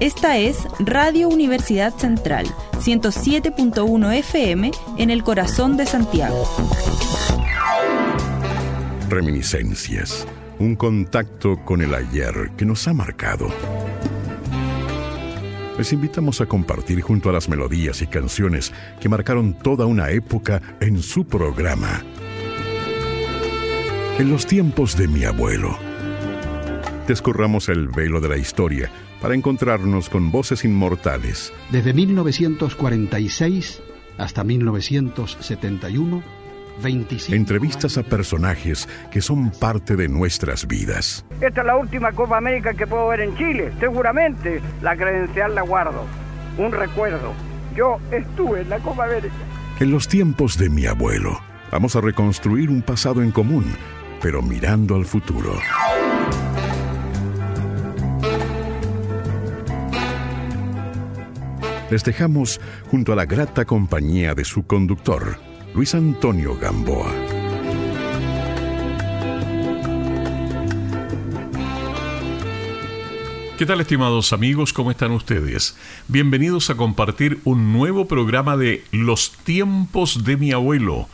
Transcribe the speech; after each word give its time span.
Esta 0.00 0.38
es 0.38 0.66
Radio 0.78 1.28
Universidad 1.28 1.94
Central, 1.94 2.46
107.1 2.78 4.14
FM 4.14 4.70
en 4.96 5.10
el 5.10 5.22
corazón 5.22 5.76
de 5.76 5.84
Santiago. 5.84 6.48
Reminiscencias, 9.10 10.26
un 10.58 10.74
contacto 10.74 11.62
con 11.66 11.82
el 11.82 11.94
ayer 11.94 12.50
que 12.56 12.64
nos 12.64 12.88
ha 12.88 12.94
marcado. 12.94 13.48
Les 15.76 15.92
invitamos 15.92 16.40
a 16.40 16.46
compartir 16.46 17.02
junto 17.02 17.28
a 17.28 17.34
las 17.34 17.50
melodías 17.50 18.00
y 18.00 18.06
canciones 18.06 18.72
que 19.02 19.10
marcaron 19.10 19.52
toda 19.52 19.84
una 19.84 20.08
época 20.08 20.62
en 20.80 21.02
su 21.02 21.26
programa. 21.26 22.02
En 24.18 24.30
los 24.30 24.46
tiempos 24.46 24.96
de 24.96 25.08
mi 25.08 25.24
abuelo. 25.24 25.76
Descorramos 27.06 27.68
el 27.68 27.88
velo 27.88 28.22
de 28.22 28.28
la 28.30 28.38
historia 28.38 28.90
para 29.20 29.34
encontrarnos 29.34 30.08
con 30.08 30.30
voces 30.30 30.64
inmortales. 30.64 31.52
Desde 31.70 31.92
1946 31.92 33.82
hasta 34.18 34.44
1971, 34.44 36.22
25 36.82 37.34
Entrevistas 37.36 37.98
a 37.98 38.02
personajes 38.02 38.88
que 39.10 39.20
son 39.20 39.50
parte 39.50 39.96
de 39.96 40.08
nuestras 40.08 40.66
vidas. 40.66 41.24
Esta 41.40 41.60
es 41.60 41.66
la 41.66 41.76
última 41.76 42.12
Copa 42.12 42.38
América 42.38 42.74
que 42.74 42.86
puedo 42.86 43.08
ver 43.08 43.20
en 43.20 43.36
Chile. 43.36 43.72
Seguramente 43.78 44.60
la 44.82 44.96
credencial 44.96 45.54
la 45.54 45.62
guardo. 45.62 46.04
Un 46.58 46.72
recuerdo. 46.72 47.32
Yo 47.74 47.98
estuve 48.10 48.62
en 48.62 48.70
la 48.70 48.78
Copa 48.78 49.04
América. 49.04 49.34
En 49.78 49.90
los 49.90 50.08
tiempos 50.08 50.58
de 50.58 50.68
mi 50.68 50.86
abuelo, 50.86 51.40
vamos 51.70 51.96
a 51.96 52.00
reconstruir 52.00 52.68
un 52.68 52.82
pasado 52.82 53.22
en 53.22 53.30
común, 53.30 53.64
pero 54.20 54.42
mirando 54.42 54.96
al 54.96 55.06
futuro. 55.06 55.58
Les 61.90 62.04
dejamos 62.04 62.60
junto 62.90 63.12
a 63.12 63.16
la 63.16 63.26
grata 63.26 63.64
compañía 63.64 64.34
de 64.34 64.44
su 64.44 64.66
conductor, 64.66 65.38
Luis 65.74 65.94
Antonio 65.94 66.56
Gamboa. 66.56 67.12
¿Qué 73.58 73.66
tal 73.66 73.80
estimados 73.80 74.32
amigos? 74.32 74.72
¿Cómo 74.72 74.90
están 74.90 75.10
ustedes? 75.10 75.76
Bienvenidos 76.08 76.70
a 76.70 76.76
compartir 76.76 77.40
un 77.44 77.74
nuevo 77.74 78.06
programa 78.06 78.56
de 78.56 78.84
Los 78.90 79.32
tiempos 79.32 80.24
de 80.24 80.38
mi 80.38 80.52
abuelo. 80.52 81.08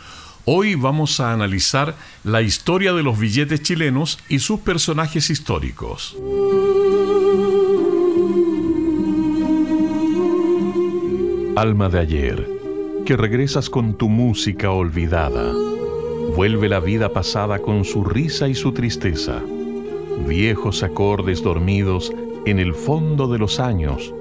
Hoy 0.45 0.77
vamos 0.77 1.19
a 1.19 1.33
analizar 1.33 1.97
la 2.23 2.43
historia 2.43 2.93
de 2.93 3.03
los 3.03 3.19
billetes 3.19 3.63
chilenos 3.63 4.21
y 4.29 4.39
sus 4.39 4.61
personajes 4.61 5.29
históricos. 5.29 6.17
Alma 11.57 11.89
de 11.89 11.99
ayer, 12.01 12.47
que 13.07 13.17
regresas 13.17 13.71
con 13.71 13.95
tu 13.95 14.11
música 14.11 14.71
olvidada. 14.73 15.55
Vuelve 16.37 16.69
la 16.69 16.81
vida 16.81 17.09
pasada 17.15 17.61
con 17.61 17.87
su 17.87 18.05
risa 18.05 18.47
y 18.47 18.55
su 18.55 18.73
tristeza. 18.73 19.41
Viejos 20.29 20.83
acordes 20.83 21.43
dormidos 21.43 22.13
en 22.45 22.59
el 22.59 22.75
fondo 22.75 23.27
de 23.29 23.39
los 23.39 23.59
años 23.59 24.13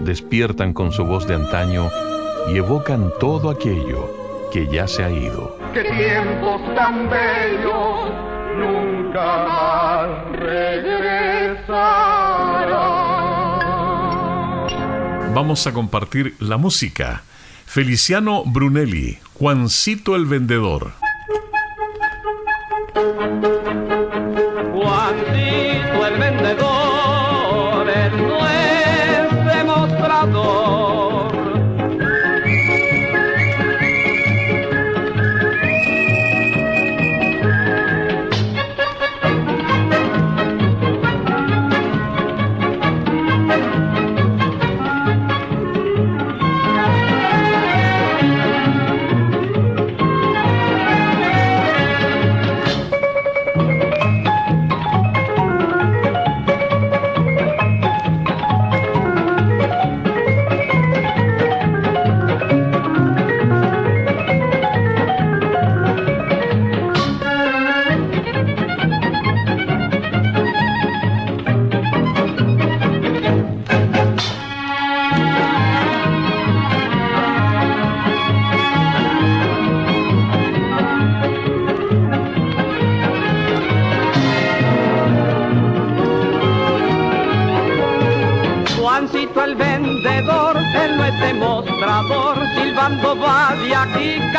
despiertan 0.00 0.72
con 0.72 0.90
su 0.90 1.04
voz 1.04 1.26
de 1.28 1.34
antaño 1.34 1.90
y 2.48 2.56
evocan 2.56 3.12
todo 3.20 3.50
aquello 3.50 4.48
que 4.50 4.66
ya 4.66 4.86
se 4.88 5.04
ha 5.04 5.10
ido. 5.10 5.56
¡Qué 5.74 5.82
tiempos 5.82 6.62
tan 6.74 7.10
bellos! 7.10 8.10
Nunca 8.56 9.20
más 9.20 10.08
regresarán 10.32 12.29
vamos 15.34 15.66
a 15.66 15.72
compartir 15.72 16.34
la 16.38 16.56
música. 16.56 17.22
Feliciano 17.66 18.44
Brunelli, 18.44 19.18
Juancito 19.34 20.16
el 20.16 20.26
Vendedor. 20.26 20.92
Juancito 24.72 26.06
el 26.06 26.18
Vendedor, 26.18 27.86
demostrador 29.46 30.69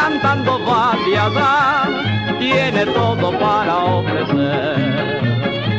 cantando 0.02 0.60
va 0.66 0.96
de 1.06 1.18
allá, 1.18 2.38
tiene 2.40 2.86
todo 2.88 3.28
para 3.40 3.76
ofrecer, 4.00 5.22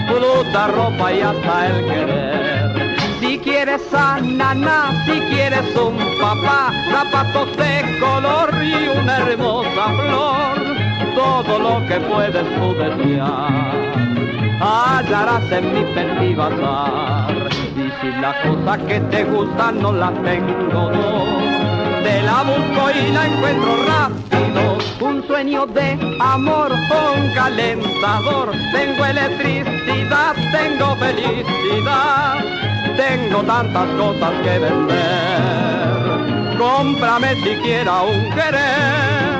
fruta, 0.09 0.66
ropa 0.69 1.12
y 1.12 1.21
hasta 1.21 1.66
el 1.66 1.84
querer. 1.87 2.97
Si 3.19 3.38
quieres 3.38 3.83
ananá, 3.93 4.81
si 5.06 5.19
quieres 5.33 5.69
un 5.77 5.97
papá, 6.21 6.72
zapatos 6.93 7.56
de 7.56 7.99
color 7.99 8.50
y 8.62 8.99
una 8.99 9.16
hermosa 9.19 9.84
flor, 9.99 10.56
todo 11.16 11.59
lo 11.66 11.87
que 11.89 11.97
puedes 12.12 12.47
tú 12.56 12.75
desear, 12.75 13.53
hallarás 14.60 15.50
en 15.50 15.65
mi 15.75 15.84
petit 15.94 16.39
Y 17.77 17.87
si 18.00 18.09
la 18.21 18.33
cosa 18.43 18.78
que 18.87 19.00
te 19.00 19.25
gusta 19.25 19.72
no 19.72 19.93
la 19.93 20.12
tengo, 20.22 20.91
no 20.93 21.41
de 22.03 22.23
la 22.23 22.43
busco 22.43 22.91
y 22.91 23.13
la 23.13 23.27
encuentro 23.27 23.77
rápido. 23.87 24.79
Un 25.01 25.27
sueño 25.27 25.67
de 25.67 25.99
amor, 26.21 26.73
un 26.73 27.35
calentador. 27.35 28.53
Tengo 28.73 29.05
electricidad, 29.05 30.35
tengo 30.53 30.97
felicidad. 30.97 32.39
Tengo 32.97 33.43
tantas 33.43 33.89
cosas 33.97 34.33
que 34.43 34.59
vender. 34.59 36.57
Cómprame 36.59 37.35
siquiera 37.37 38.03
un 38.03 38.31
querer. 38.31 39.31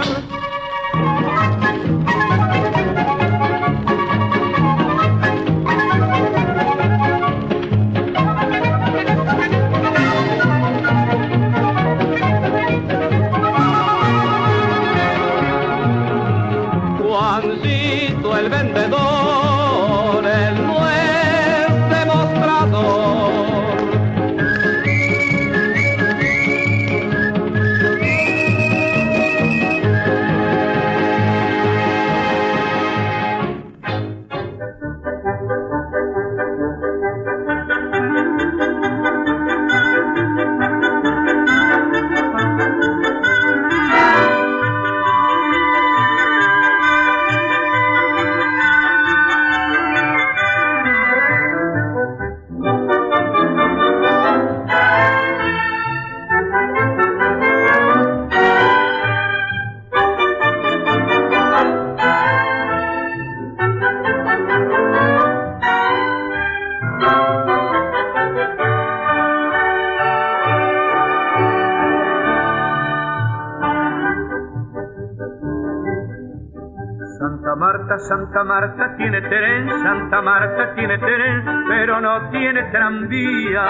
Tranvía. 82.73 83.65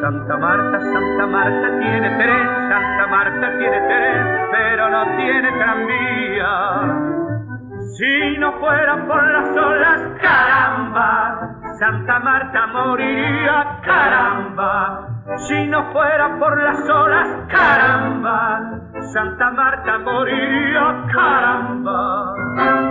Santa 0.00 0.36
Marta, 0.38 0.80
Santa 0.80 1.26
Marta 1.26 1.78
tiene 1.78 2.10
tren, 2.16 2.46
Santa 2.68 3.06
Marta 3.06 3.58
tiene 3.58 3.80
tren, 3.80 4.48
pero 4.50 4.90
no 4.90 5.04
tiene 5.16 5.52
tranvía. 5.52 6.50
Si 7.96 8.38
no 8.38 8.52
fuera 8.58 9.06
por 9.06 9.30
las 9.30 9.56
olas, 9.56 10.00
caramba, 10.22 11.38
Santa 11.78 12.18
Marta 12.20 12.66
moriría, 12.68 13.80
caramba. 13.84 15.06
Si 15.36 15.66
no 15.66 15.92
fuera 15.92 16.38
por 16.38 16.62
las 16.62 16.88
olas, 16.88 17.28
caramba, 17.48 18.80
Santa 19.12 19.50
Marta 19.50 19.98
moriría, 19.98 21.04
caramba. 21.12 22.89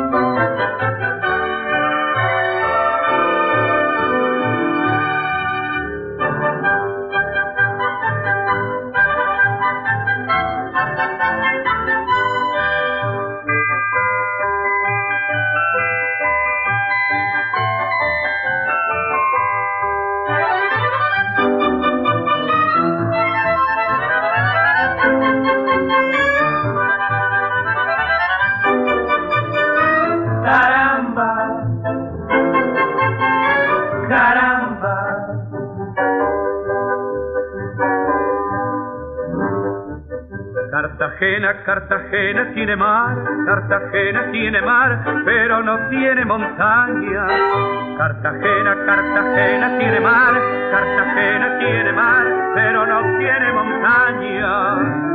Cartagena, 41.66 42.52
tiene 42.54 42.76
mar, 42.76 43.16
Cartagena 43.46 44.32
tiene 44.32 44.62
mar, 44.62 45.04
pero 45.26 45.64
no 45.64 45.90
tiene 45.90 46.24
montaña. 46.26 47.28
Cartagena, 47.98 48.76
Cartagena 48.86 49.78
tiene 49.80 50.00
mar, 50.00 50.34
Cartagena 50.72 51.60
tiene 51.60 51.94
mar, 51.94 52.52
pero 52.54 52.86
no 52.86 53.02
tiene 53.18 53.52
montaña. 53.54 55.10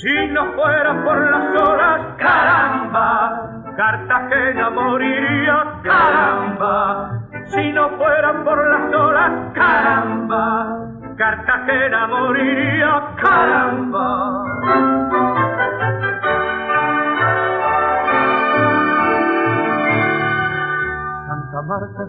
Si 0.00 0.26
no 0.28 0.52
fuera 0.52 1.04
por 1.04 1.30
las 1.30 1.62
olas, 1.62 2.00
caramba, 2.18 3.50
Cartagena 3.76 4.70
moriría, 4.70 5.64
caramba. 5.82 7.20
Si 7.46 7.72
no 7.72 7.90
fuera 7.90 8.32
por 8.42 8.66
las 8.68 8.94
olas, 8.94 9.32
caramba, 9.54 10.86
Cartagena 11.16 12.06
moriría, 12.08 13.02
caramba. 13.22 15.05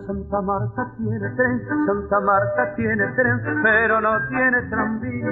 Santa 0.08 0.42
Marta 0.42 0.94
tiene 0.98 1.30
tren, 1.36 1.62
Santa 1.86 2.20
Marta 2.22 2.76
tiene 2.76 3.08
tren, 3.16 3.42
pero 3.64 4.00
no 4.02 4.18
tiene 4.30 4.62
tranvía. 4.70 5.28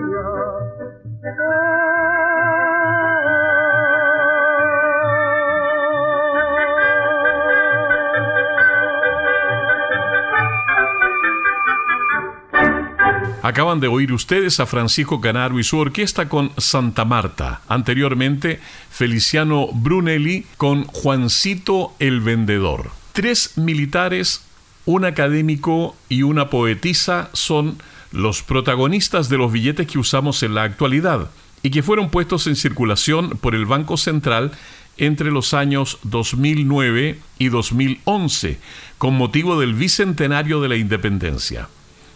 Acaban 13.42 13.80
de 13.80 13.88
oír 13.88 14.12
ustedes 14.12 14.60
a 14.60 14.66
Francisco 14.66 15.22
Canaro 15.22 15.60
y 15.60 15.64
su 15.64 15.78
orquesta 15.78 16.28
con 16.28 16.50
Santa 16.58 17.06
Marta. 17.06 17.62
Anteriormente, 17.68 18.60
Feliciano 18.90 19.68
Brunelli 19.72 20.48
con 20.58 20.86
Juancito 20.86 21.94
el 22.00 22.22
Vendedor. 22.22 23.05
Tres 23.16 23.54
militares, 23.56 24.42
un 24.84 25.06
académico 25.06 25.96
y 26.10 26.24
una 26.24 26.50
poetisa 26.50 27.30
son 27.32 27.78
los 28.12 28.44
protagonistas 28.44 29.30
de 29.30 29.38
los 29.38 29.54
billetes 29.54 29.88
que 29.88 30.00
usamos 30.00 30.44
en 30.44 30.54
la 30.54 30.64
actualidad 30.64 31.30
y 31.64 31.70
que 31.70 31.82
fueron 31.82 32.10
puestos 32.10 32.46
en 32.48 32.58
circulación 32.58 33.30
por 33.30 33.56
el 33.56 33.66
Banco 33.66 33.96
Central 33.96 34.52
entre 34.98 35.32
los 35.32 35.54
años 35.54 35.98
2009 36.04 37.18
y 37.40 37.48
2011 37.48 38.60
con 38.98 39.14
motivo 39.14 39.58
del 39.62 39.76
bicentenario 39.76 40.60
de 40.60 40.68
la 40.68 40.76
independencia. 40.76 41.70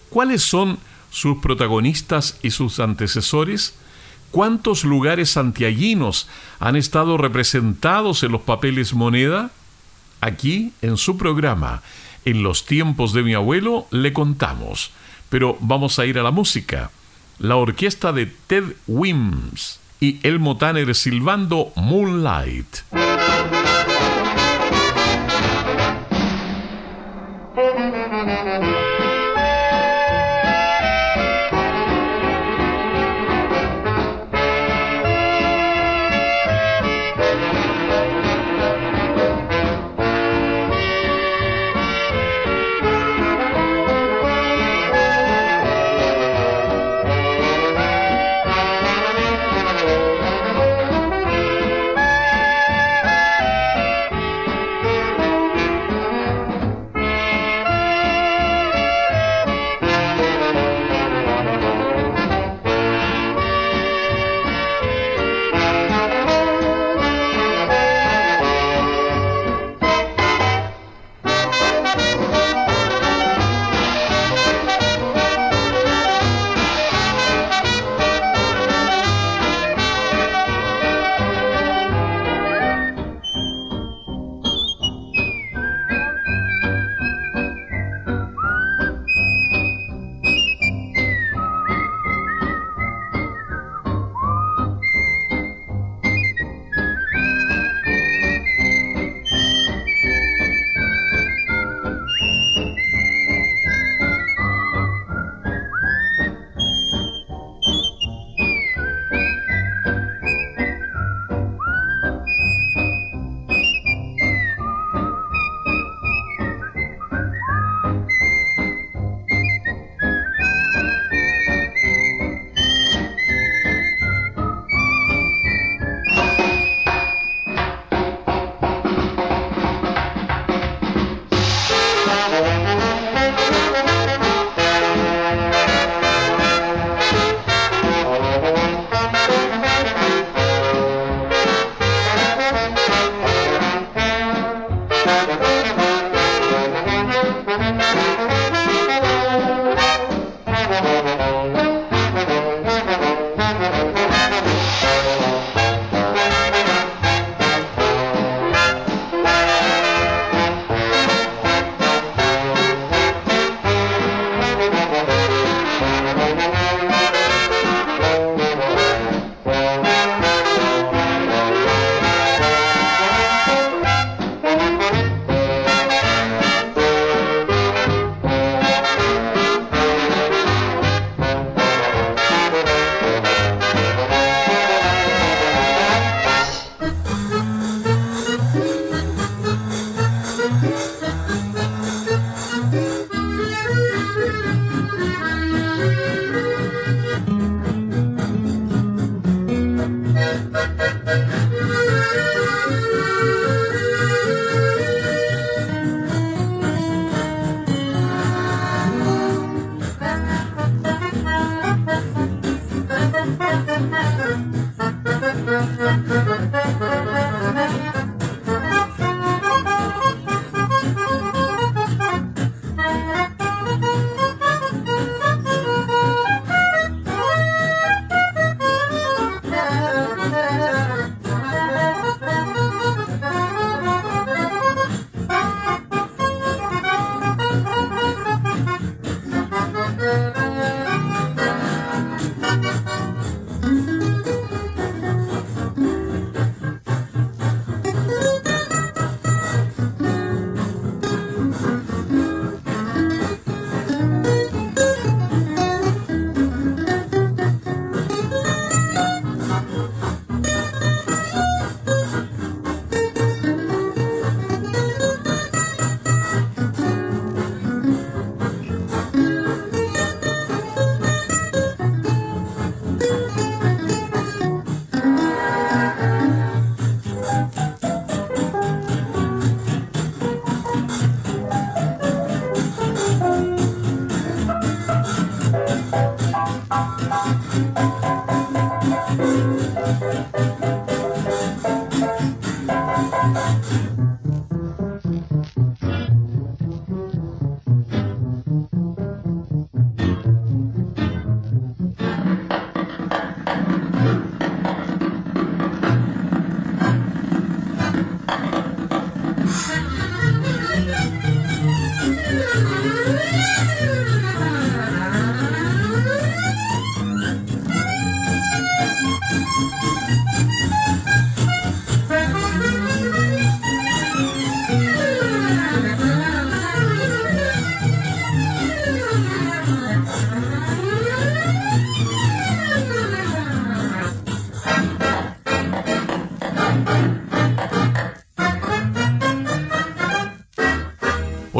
¿Cuáles 0.10 0.42
son 0.42 0.80
sus 1.12 1.38
protagonistas 1.38 2.38
y 2.44 2.52
sus 2.52 2.82
antecesores? 2.82 3.74
¿Cuántos 4.32 4.84
lugares 4.84 5.30
santiaguinos 5.30 6.28
han 6.60 6.76
estado 6.76 7.18
representados 7.18 8.22
en 8.24 8.34
los 8.34 8.42
papeles 8.42 8.94
moneda? 8.94 9.52
Aquí, 10.22 10.74
en 10.82 10.98
su 10.98 11.18
programa, 11.18 11.82
en 12.26 12.44
los 12.44 12.66
tiempos 12.66 13.14
de 13.14 13.24
mi 13.24 13.34
abuelo, 13.34 13.88
le 13.92 14.14
contamos. 14.14 14.92
Pero 15.30 15.58
vamos 15.60 16.00
a 16.00 16.06
ir 16.06 16.20
a 16.20 16.24
la 16.24 16.32
música. 16.32 16.92
La 17.38 17.56
orquesta 17.56 18.12
de 18.12 18.26
Ted 18.26 18.66
Wims 18.88 19.80
y 20.00 20.20
Elmo 20.24 20.58
Tanner 20.58 20.94
silbando 20.96 21.72
Moonlight. 21.76 23.09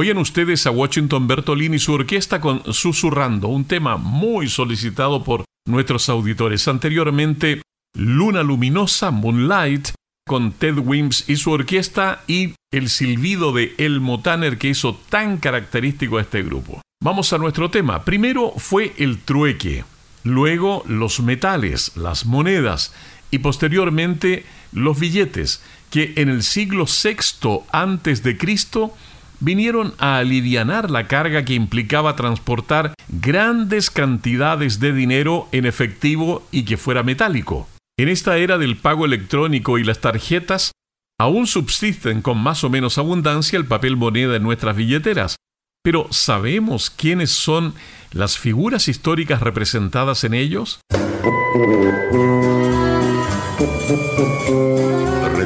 Oyen 0.10 0.18
ustedes 0.18 0.66
a 0.66 0.72
Washington 0.72 1.28
Bertolini 1.28 1.76
y 1.76 1.80
su 1.80 1.94
orquesta 1.94 2.42
con 2.42 2.64
Susurrando, 2.74 3.48
un 3.50 3.66
tema 3.66 3.98
muy 3.98 4.50
solicitado 4.50 5.24
por 5.24 5.46
nuestros 5.68 6.10
auditores. 6.10 6.68
Anteriormente, 6.68 7.62
Luna 7.96 8.42
Luminosa, 8.42 9.12
Moonlight, 9.12 9.90
con 10.28 10.52
Ted 10.54 10.80
Wims 10.80 11.30
y 11.30 11.36
su 11.36 11.52
orquesta 11.52 12.24
y 12.26 12.56
el 12.72 12.90
silbido 12.90 13.54
de 13.54 13.76
Elmo 13.78 14.20
Tanner 14.20 14.58
que 14.58 14.70
hizo 14.70 15.00
tan 15.10 15.38
característico 15.38 16.18
a 16.18 16.22
este 16.22 16.42
grupo. 16.42 16.82
Vamos 17.04 17.32
a 17.32 17.38
nuestro 17.38 17.70
tema. 17.70 18.04
Primero 18.04 18.54
fue 18.58 18.94
el 18.98 19.20
trueque, 19.20 19.86
luego 20.24 20.84
los 20.88 21.20
metales, 21.20 21.96
las 21.96 22.26
monedas 22.26 22.96
y 23.30 23.38
posteriormente 23.38 24.44
los 24.72 25.00
billetes 25.00 25.62
que 25.92 26.14
en 26.16 26.30
el 26.30 26.42
siglo 26.42 26.86
VI 26.86 27.60
antes 27.72 28.24
de 28.24 28.40
Cristo 28.40 28.96
vinieron 29.40 29.94
a 29.98 30.18
alivianar 30.18 30.92
la 30.92 31.08
carga 31.08 31.46
que 31.46 31.54
implicaba 31.54 32.16
transportar 32.16 32.94
grandes 33.08 33.90
cantidades 33.90 34.80
de 34.80 34.94
dinero 34.94 35.48
en 35.52 35.66
efectivo 35.66 36.44
y 36.52 36.64
que 36.66 36.78
fuera 36.78 37.04
metálico. 37.04 37.68
En 37.98 38.08
esta 38.08 38.38
era 38.38 38.58
del 38.58 38.78
pago 38.78 39.06
electrónico 39.06 39.78
y 39.78 39.84
las 39.84 40.00
tarjetas, 40.00 40.72
aún 41.20 41.48
subsisten 41.48 42.22
con 42.22 42.38
más 42.38 42.64
o 42.64 42.70
menos 42.70 42.98
abundancia 42.98 43.58
el 43.58 43.66
papel 43.66 43.98
moneda 43.98 44.36
en 44.36 44.44
nuestras 44.44 44.76
billeteras, 44.76 45.36
pero 45.84 46.08
¿sabemos 46.12 46.90
quiénes 46.90 47.32
son 47.32 47.74
las 48.12 48.38
figuras 48.38 48.88
históricas 48.88 49.42
representadas 49.42 50.24
en 50.24 50.34
ellos? 50.34 50.80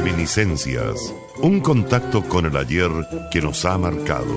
Reminiscencias. 0.04 1.14
Un 1.38 1.60
contacto 1.60 2.22
con 2.24 2.44
el 2.44 2.54
ayer 2.58 2.90
que 3.30 3.40
nos 3.40 3.64
ha 3.64 3.78
marcado. 3.78 4.34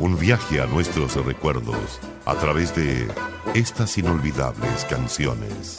Un 0.00 0.18
viaje 0.18 0.60
a 0.60 0.66
nuestros 0.66 1.14
recuerdos 1.24 2.00
a 2.26 2.34
través 2.34 2.74
de 2.74 3.06
estas 3.54 3.96
inolvidables 3.96 4.84
canciones. 4.90 5.78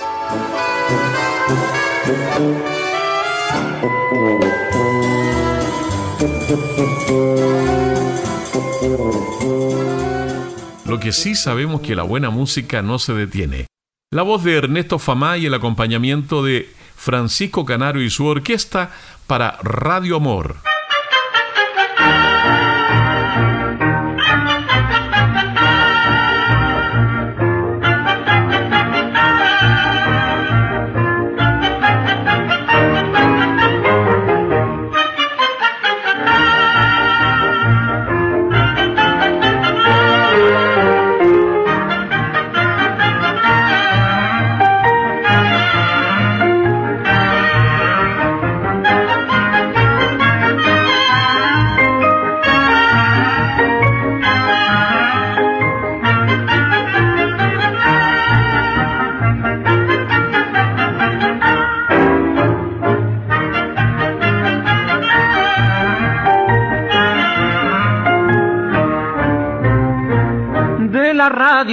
Lo 10.86 11.00
que 11.02 11.12
sí 11.12 11.36
sabemos 11.36 11.82
que 11.82 11.98
la 11.98 12.04
buena 12.04 12.30
música 12.30 12.82
no 12.82 13.00
se 13.00 13.12
detiene. 13.12 13.68
La 14.12 14.22
voz 14.22 14.46
de 14.46 14.56
Ernesto 14.56 14.98
Famá 14.98 15.38
y 15.38 15.48
el 15.48 15.54
acompañamiento 15.54 16.42
de 16.42 16.70
Francisco 16.96 17.66
Canario 17.66 18.02
y 18.02 18.10
su 18.10 18.26
orquesta 18.26 18.92
para 19.28 19.58
Radio 19.62 20.18
Amor. 20.18 20.65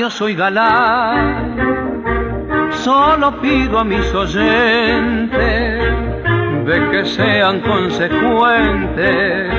Radio 0.03 0.11
soy 0.11 0.35
galán, 0.35 1.57
solo 2.71 3.41
pido 3.41 3.79
a 3.79 3.85
mis 3.85 4.13
oyentes 4.13 5.81
de 6.67 6.91
que 6.91 7.05
sean 7.05 7.61
consecuentes 7.61 9.53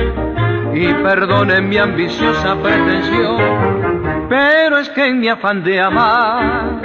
y 0.74 0.92
perdonen 1.02 1.66
mi 1.66 1.78
ambiciosa 1.78 2.56
pretensión, 2.56 4.26
pero 4.28 4.80
es 4.80 4.90
que 4.90 5.06
en 5.06 5.20
mi 5.20 5.28
afán 5.28 5.64
de 5.64 5.80
amar 5.80 6.82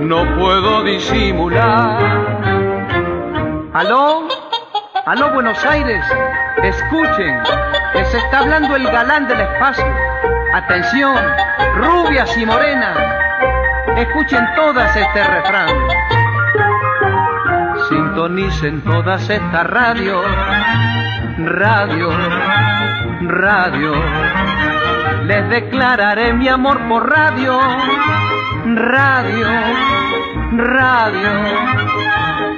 no 0.00 0.36
puedo 0.36 0.84
disimular. 0.84 1.98
¿Aló? 3.72 4.28
¿Aló 5.06 5.34
Buenos 5.34 5.64
Aires? 5.64 6.04
Escuchen, 6.62 7.42
que 7.92 8.04
se 8.04 8.18
está 8.18 8.38
hablando 8.40 8.76
el 8.76 8.84
galán 8.84 9.26
del 9.26 9.40
espacio. 9.40 10.07
Atención, 10.54 11.14
rubias 11.76 12.34
y 12.38 12.46
morenas, 12.46 12.96
escuchen 13.98 14.46
todas 14.56 14.96
este 14.96 15.22
refrán. 15.24 15.68
Sintonicen 17.88 18.80
todas 18.80 19.28
estas 19.28 19.66
radios, 19.66 20.24
radio, 21.38 22.10
radio. 23.20 23.92
Les 25.24 25.48
declararé 25.50 26.32
mi 26.32 26.48
amor 26.48 26.80
por 26.88 27.10
radio, 27.10 27.60
radio, 28.64 29.48
radio. 30.52 31.30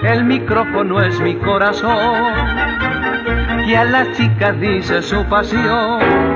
El 0.04 0.24
micrófono 0.24 1.00
es 1.00 1.18
mi 1.20 1.34
corazón, 1.36 2.22
y 3.66 3.74
a 3.74 3.84
las 3.84 4.12
chicas 4.12 4.58
dice 4.60 5.02
su 5.02 5.24
pasión 5.24 6.29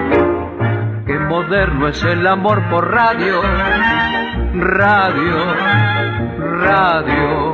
moderno 1.35 1.89
es 1.89 2.01
el 2.05 2.25
amor 2.29 2.63
por 2.71 2.93
radio, 2.93 3.43
radio, 4.53 5.37
radio. 6.61 7.54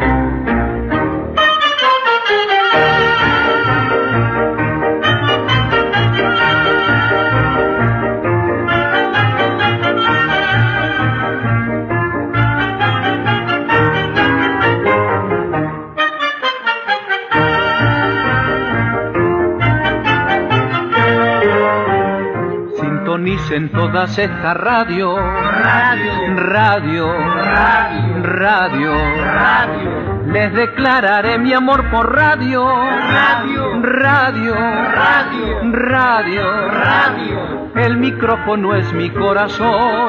En 23.52 23.68
todas 23.70 24.16
estas 24.18 24.56
radios. 24.56 25.18
Radio, 25.18 26.12
radio, 26.36 27.12
radio, 27.12 28.22
radio, 28.22 28.92
radio. 29.24 29.90
Les 30.26 30.52
declararé 30.52 31.38
mi 31.38 31.52
amor 31.52 31.90
por 31.90 32.14
radio. 32.14 32.64
Radio, 32.64 33.82
radio, 33.82 34.54
radio, 34.54 35.72
radio, 35.72 36.68
radio. 36.68 37.70
El 37.74 37.96
micrófono 37.96 38.74
es 38.74 38.92
mi 38.92 39.10
corazón, 39.10 40.08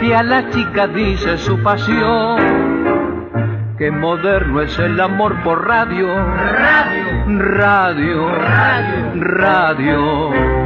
que 0.00 0.14
a 0.14 0.22
la 0.22 0.50
chica 0.50 0.86
dice 0.88 1.38
su 1.38 1.62
pasión. 1.62 2.60
Qué 3.78 3.90
moderno 3.90 4.60
es 4.60 4.78
el 4.78 5.00
amor 5.00 5.42
por 5.42 5.66
radio. 5.66 6.08
Radio, 6.08 7.38
radio, 7.38 8.28
radio. 8.28 9.14
radio. 9.14 10.59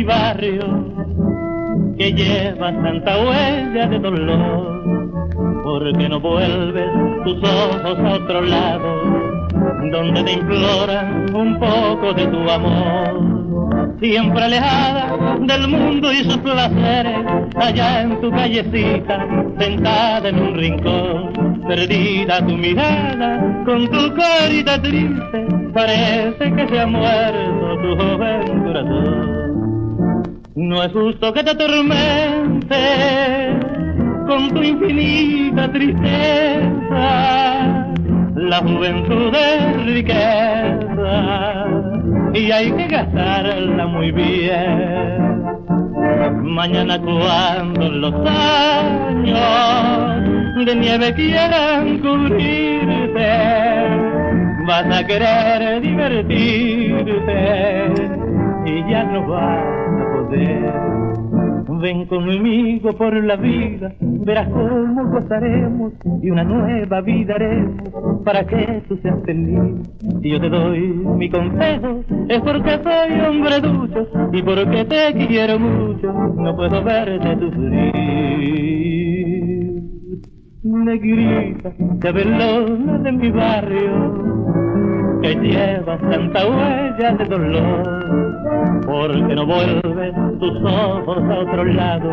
Mi 0.00 0.04
barrio, 0.04 0.62
que 1.98 2.12
lleva 2.12 2.72
tanta 2.72 3.18
huella 3.18 3.86
de 3.86 3.98
dolor, 3.98 5.62
porque 5.62 6.08
no 6.08 6.18
vuelves 6.18 6.90
tus 7.24 7.36
ojos 7.42 7.98
a 7.98 8.14
otro 8.14 8.40
lado, 8.40 8.88
donde 9.92 10.24
te 10.24 10.32
imploran 10.32 11.34
un 11.34 11.58
poco 11.58 12.14
de 12.14 12.26
tu 12.28 12.50
amor. 12.50 13.98
Siempre 14.00 14.42
alejada 14.42 15.36
del 15.40 15.68
mundo 15.68 16.10
y 16.12 16.24
sus 16.24 16.38
placeres, 16.38 17.26
allá 17.56 18.02
en 18.02 18.20
tu 18.22 18.30
callecita, 18.30 19.26
sentada 19.58 20.30
en 20.30 20.38
un 20.38 20.54
rincón 20.54 21.50
perdida 21.70 22.44
tu 22.44 22.56
mirada, 22.56 23.62
con 23.64 23.88
tu 23.90 24.12
carita 24.14 24.82
triste, 24.82 25.46
parece 25.72 26.52
que 26.52 26.68
se 26.68 26.80
ha 26.80 26.86
muerto 26.86 27.78
tu 27.80 27.96
joven 27.96 28.64
corazón. 28.64 29.39
No 30.56 30.82
es 30.82 30.92
justo 30.92 31.32
que 31.32 31.44
te 31.44 31.50
atormente 31.50 32.76
con 34.26 34.48
tu 34.52 34.60
infinita 34.64 35.70
tristeza, 35.70 36.64
la 38.34 38.58
juventud 38.58 39.32
es 39.32 39.84
riqueza 39.86 41.66
y 42.34 42.50
hay 42.50 42.72
que 42.72 42.88
gastarla 42.88 43.86
muy 43.86 44.10
bien. 44.10 45.44
Mañana 46.42 47.00
cuando 47.00 47.88
los 47.88 48.14
años 48.26 49.38
de 50.66 50.74
nieve 50.74 51.14
quieran 51.14 52.00
cubrirte, 52.00 53.38
vas 54.66 54.98
a 54.98 55.06
querer 55.06 55.80
divertirte 55.80 57.30
y 58.66 58.90
ya 58.90 59.04
no 59.04 59.28
vas 59.28 59.79
Ven 61.80 62.06
conmigo 62.06 62.92
por 62.92 63.14
la 63.24 63.36
vida, 63.36 63.92
verás 64.00 64.48
cómo 64.48 65.10
gozaremos 65.10 65.92
y 66.22 66.30
una 66.30 66.44
nueva 66.44 67.00
vida 67.00 67.34
haremos 67.34 68.22
para 68.24 68.44
que 68.44 68.82
tú 68.86 68.96
seas 68.98 69.16
feliz. 69.24 69.58
Si 70.20 70.28
yo 70.30 70.40
te 70.40 70.50
doy 70.50 70.80
mi 71.16 71.30
consejo, 71.30 72.04
es 72.28 72.40
porque 72.40 72.78
soy 72.82 73.20
hombre 73.20 73.60
ducho 73.60 74.06
y 74.32 74.42
porque 74.42 74.84
te 74.84 75.26
quiero 75.26 75.58
mucho, 75.58 76.12
no 76.12 76.54
puedo 76.54 76.84
verte 76.84 77.38
sufrir. 77.38 78.60
Negrita, 80.62 81.72
cabelona 82.00 82.98
de 82.98 83.12
mi 83.12 83.30
barrio, 83.30 84.59
que 85.22 85.34
llevas 85.34 86.00
tanta 86.00 86.46
huella 86.46 87.12
de 87.12 87.24
dolor 87.24 88.10
porque 88.86 89.34
no 89.34 89.46
vuelves 89.46 90.14
tus 90.38 90.56
ojos 90.64 91.18
a 91.18 91.38
otro 91.38 91.64
lado, 91.64 92.10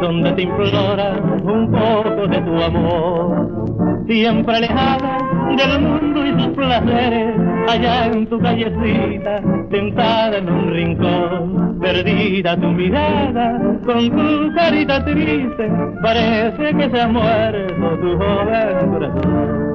donde 0.00 0.32
te 0.32 0.42
imploran 0.42 1.40
un 1.44 1.70
poco 1.70 2.26
de 2.28 2.40
tu 2.40 2.62
amor, 2.62 4.04
siempre 4.06 4.56
alejada 4.56 5.18
del 5.56 5.80
mundo 5.80 6.26
y 6.26 6.40
sus 6.40 6.48
placeres, 6.54 7.34
allá 7.68 8.06
en 8.06 8.26
tu 8.26 8.38
callecita, 8.38 9.42
sentada 9.70 10.38
en 10.38 10.48
un 10.48 10.70
rincón, 10.70 11.78
perdida 11.80 12.56
tu 12.56 12.68
mirada, 12.68 13.60
con 13.84 14.10
tu 14.10 14.54
carita 14.54 15.04
triste, 15.04 15.70
parece 16.02 16.74
que 16.76 16.90
se 16.90 17.00
ha 17.00 17.08
muerto 17.08 17.98
tu 18.00 18.18
joven 18.18 18.90
corazón. 18.92 19.71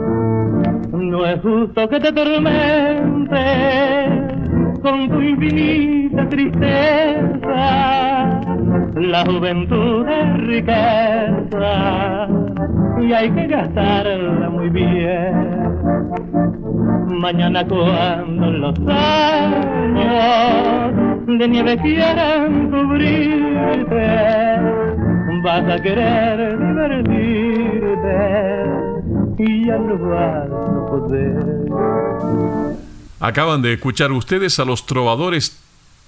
No 0.98 1.26
es 1.28 1.40
justo 1.42 1.88
que 1.90 2.00
te 2.00 2.12
tormente 2.12 3.36
con 4.82 5.08
tu 5.10 5.22
infinita 5.22 6.28
tristeza. 6.28 7.62
La 8.96 9.24
juventud 9.26 10.08
es 10.08 10.38
riqueza 10.48 12.28
y 13.00 13.14
hay 13.14 13.30
que 13.30 13.46
gastarla 13.48 14.50
muy 14.50 14.70
bien. 14.70 15.70
Mañana 17.10 17.64
cuando 17.68 18.50
los 18.52 18.80
años 18.88 20.94
de 21.28 21.48
nieve 21.48 21.78
quieran 21.78 22.72
cubrirte, 22.72 24.08
vas 25.44 25.70
a 25.70 25.80
querer 25.80 26.58
divertirte 26.58 28.87
y 29.40 29.66
ya 29.66 29.78
no 29.78 29.98
vas 29.98 30.50
a 30.50 30.86
poder. 30.88 31.58
Acaban 33.20 33.62
de 33.62 33.74
escuchar 33.74 34.12
ustedes 34.12 34.60
a 34.60 34.66
los 34.66 34.86
trovadores 34.86 35.60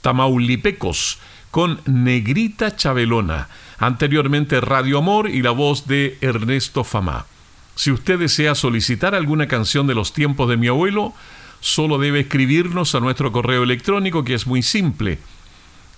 tamaulipecos 0.02 1.20
con 1.52 1.80
Negrita 1.86 2.76
Chabelona, 2.76 3.50
anteriormente 3.78 4.62
Radio 4.62 5.00
Amor 5.00 5.30
y 5.30 5.42
la 5.42 5.52
voz 5.52 5.88
de 5.88 6.18
Ernesto 6.22 6.84
Famá. 6.84 7.26
Si 7.76 7.92
usted 7.92 8.20
desea 8.20 8.56
solicitar 8.56 9.15
alguna 9.15 9.48
canción 9.48 9.88
de 9.88 9.96
los 9.96 10.13
tiempos 10.13 10.50
de 10.50 10.58
mi 10.58 10.68
abuelo, 10.68 11.13
solo 11.60 11.98
debe 11.98 12.22
escribirnos 12.22 12.94
a 12.94 13.00
nuestro 13.00 13.32
correo 13.32 13.63
electrónico 13.63 14.24
que 14.24 14.34
es 14.34 14.46
muy 14.46 14.62
simple, 14.62 15.20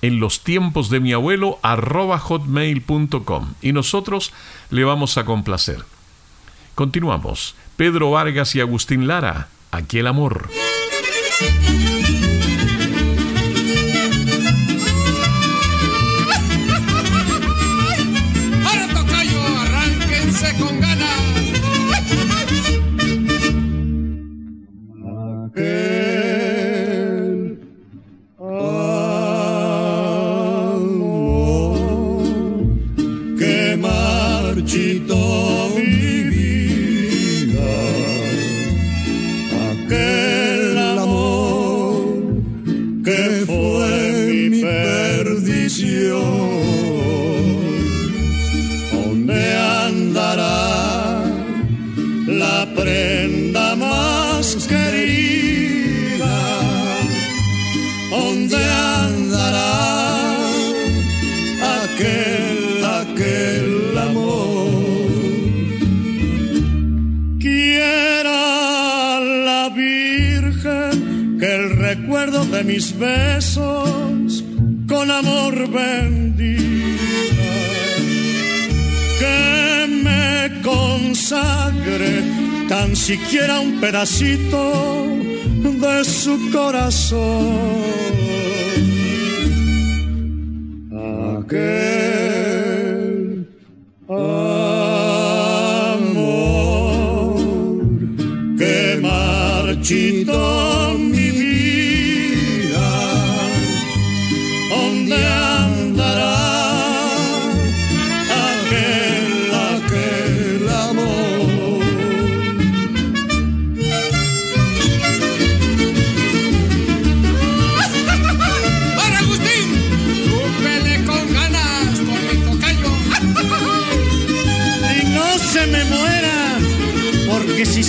en 0.01 0.19
los 0.19 0.43
tiempos 0.43 0.89
de 0.89 0.99
mi 0.99 1.13
abuelo 1.13 1.59
arroba 1.61 2.17
hotmail.com 2.17 3.53
y 3.61 3.73
nosotros 3.73 4.31
le 4.69 4.83
vamos 4.83 5.17
a 5.17 5.25
complacer. 5.25 5.83
Continuamos. 6.75 7.55
Pedro 7.75 8.11
Vargas 8.11 8.55
y 8.55 8.61
Agustín 8.61 9.07
Lara, 9.07 9.47
aquí 9.71 9.99
el 9.99 10.07
amor. 10.07 10.49
Mis 72.63 72.97
besos 72.97 74.43
con 74.87 75.09
amor 75.09 75.69
bendita, 75.69 76.61
que 79.19 79.87
me 79.87 80.61
consagre 80.61 82.23
tan 82.67 82.95
siquiera 82.95 83.59
un 83.59 83.79
pedacito 83.79 85.07
de 85.63 86.05
su 86.05 86.51
corazón. 86.51 87.81
Aquel 91.39 91.87
amor 94.07 94.21
que 98.57 98.99
marchito 99.01 100.71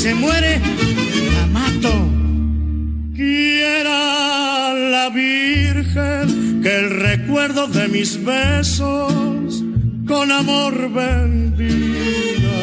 se 0.02 0.16
muere, 0.16 0.60
la 1.32 1.46
mato. 1.46 1.94
Quiera 3.14 4.74
la 4.74 5.10
Virgen 5.10 6.60
que 6.60 6.76
el 6.76 6.90
recuerdo 6.90 7.68
de 7.68 7.86
mis 7.86 8.18
besos 8.24 9.62
con 10.08 10.32
amor 10.32 10.92
bendiga. 10.92 12.58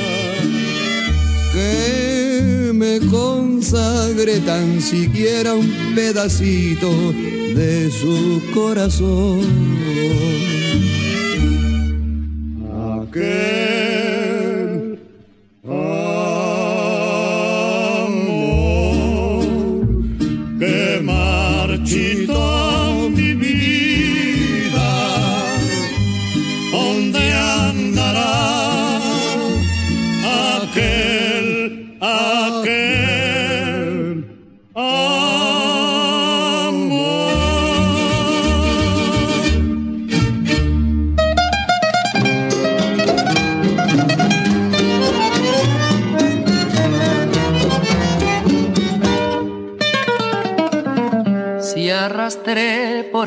Que 1.54 2.72
me 2.74 3.00
consagre 3.10 4.42
tan 4.42 4.82
siquiera 4.82 5.54
un 5.54 5.70
pedacito 5.96 6.92
de 7.56 7.90
su 7.90 8.42
corazón. 8.54 9.40
Aquel 13.02 13.59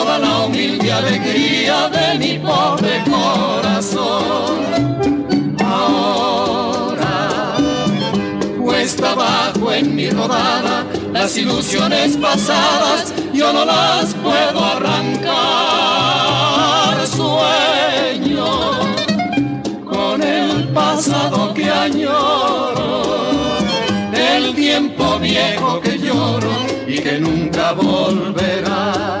toda 0.00 0.18
la 0.18 0.46
humilde 0.46 0.90
alegría 0.90 1.88
de 1.88 2.18
mi 2.18 2.38
pobre 2.38 3.02
corazón. 3.14 4.58
Ahora 5.62 7.56
cuesta 8.62 9.12
abajo 9.12 9.72
en 9.72 9.94
mi 9.94 10.08
rodada 10.08 10.86
las 11.12 11.36
ilusiones 11.36 12.16
pasadas, 12.16 13.12
yo 13.34 13.52
no 13.52 13.64
las 13.66 14.14
puedo 14.14 14.64
arrancar. 14.74 15.30
Sueño 17.06 18.70
con 19.84 20.22
el 20.22 20.68
pasado 20.68 21.52
que 21.52 21.68
añoro, 21.68 23.02
el 24.14 24.54
tiempo 24.54 25.18
viejo 25.18 25.80
que 25.80 25.98
lloro 25.98 26.54
y 26.86 26.98
que 27.00 27.20
nunca 27.20 27.72
volverá 27.72 29.20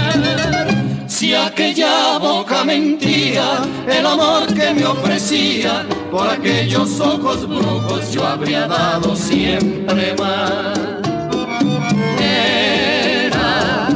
si 1.21 1.35
aquella 1.35 2.17
boca 2.17 2.63
mentía 2.63 3.59
el 3.87 4.03
amor 4.07 4.51
que 4.55 4.73
me 4.73 4.83
ofrecía, 4.83 5.85
por 6.09 6.27
aquellos 6.27 6.99
ojos 6.99 7.47
brujos 7.47 8.11
yo 8.11 8.25
habría 8.25 8.65
dado 8.65 9.15
siempre 9.15 10.15
más. 10.15 10.79
Era 12.19 13.93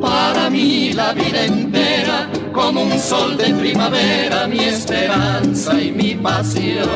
para 0.00 0.48
mí 0.48 0.94
la 0.94 1.12
vida 1.12 1.44
entera 1.44 2.30
como 2.54 2.84
un 2.84 2.98
sol 2.98 3.36
de 3.36 3.52
primavera, 3.52 4.46
mi 4.46 4.60
esperanza 4.60 5.78
y 5.78 5.92
mi 5.92 6.14
pasión. 6.14 6.88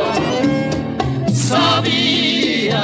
Sabía 1.34 2.82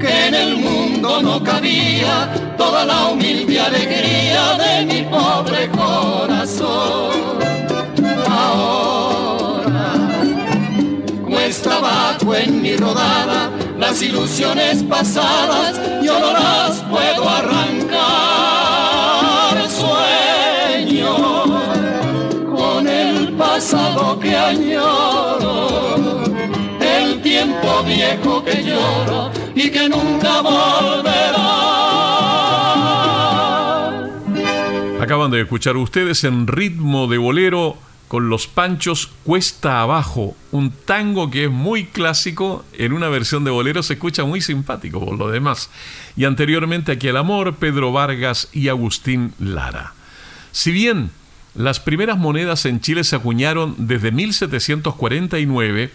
que 0.00 0.26
en 0.26 0.34
el 0.34 0.56
mundo 0.56 0.77
no 1.22 1.42
cabía 1.42 2.54
toda 2.56 2.84
la 2.84 3.06
humilde 3.06 3.58
alegría 3.58 4.54
de 4.62 4.84
mi 4.86 5.02
pobre 5.02 5.68
corazón. 5.70 7.38
Ahora 8.30 9.94
cuesta 11.28 11.76
abajo 11.76 12.34
en 12.34 12.62
mi 12.62 12.76
rodada 12.76 13.50
las 13.78 14.02
ilusiones 14.02 14.82
pasadas, 14.82 15.80
yo 16.02 16.18
no 16.20 16.28
puedo 16.90 17.28
arrancar. 17.28 17.98
Sueño 19.68 21.14
con 22.54 22.86
el 22.86 23.32
pasado 23.34 24.18
que 24.18 24.36
añoro 24.36 26.27
tiempo 27.28 27.84
viejo 27.84 28.42
que 28.42 28.64
lloro 28.64 29.30
y 29.54 29.70
que 29.70 29.86
nunca 29.86 30.40
volverá. 30.40 31.58
Acaban 34.98 35.30
de 35.30 35.42
escuchar 35.42 35.76
ustedes 35.76 36.24
en 36.24 36.46
ritmo 36.46 37.06
de 37.06 37.18
bolero 37.18 37.76
con 38.08 38.30
los 38.30 38.46
panchos 38.46 39.10
cuesta 39.24 39.82
abajo, 39.82 40.34
un 40.52 40.70
tango 40.70 41.30
que 41.30 41.44
es 41.44 41.50
muy 41.50 41.84
clásico, 41.84 42.64
en 42.72 42.94
una 42.94 43.10
versión 43.10 43.44
de 43.44 43.50
bolero 43.50 43.82
se 43.82 43.92
escucha 43.94 44.24
muy 44.24 44.40
simpático 44.40 45.04
por 45.04 45.18
lo 45.18 45.28
demás. 45.28 45.68
Y 46.16 46.24
anteriormente 46.24 46.92
aquí 46.92 47.08
el 47.08 47.18
amor, 47.18 47.56
Pedro 47.56 47.92
Vargas 47.92 48.48
y 48.54 48.68
Agustín 48.68 49.34
Lara. 49.38 49.92
Si 50.50 50.72
bien 50.72 51.10
las 51.54 51.78
primeras 51.78 52.16
monedas 52.16 52.64
en 52.64 52.80
Chile 52.80 53.04
se 53.04 53.16
acuñaron 53.16 53.74
desde 53.76 54.12
1749, 54.12 55.90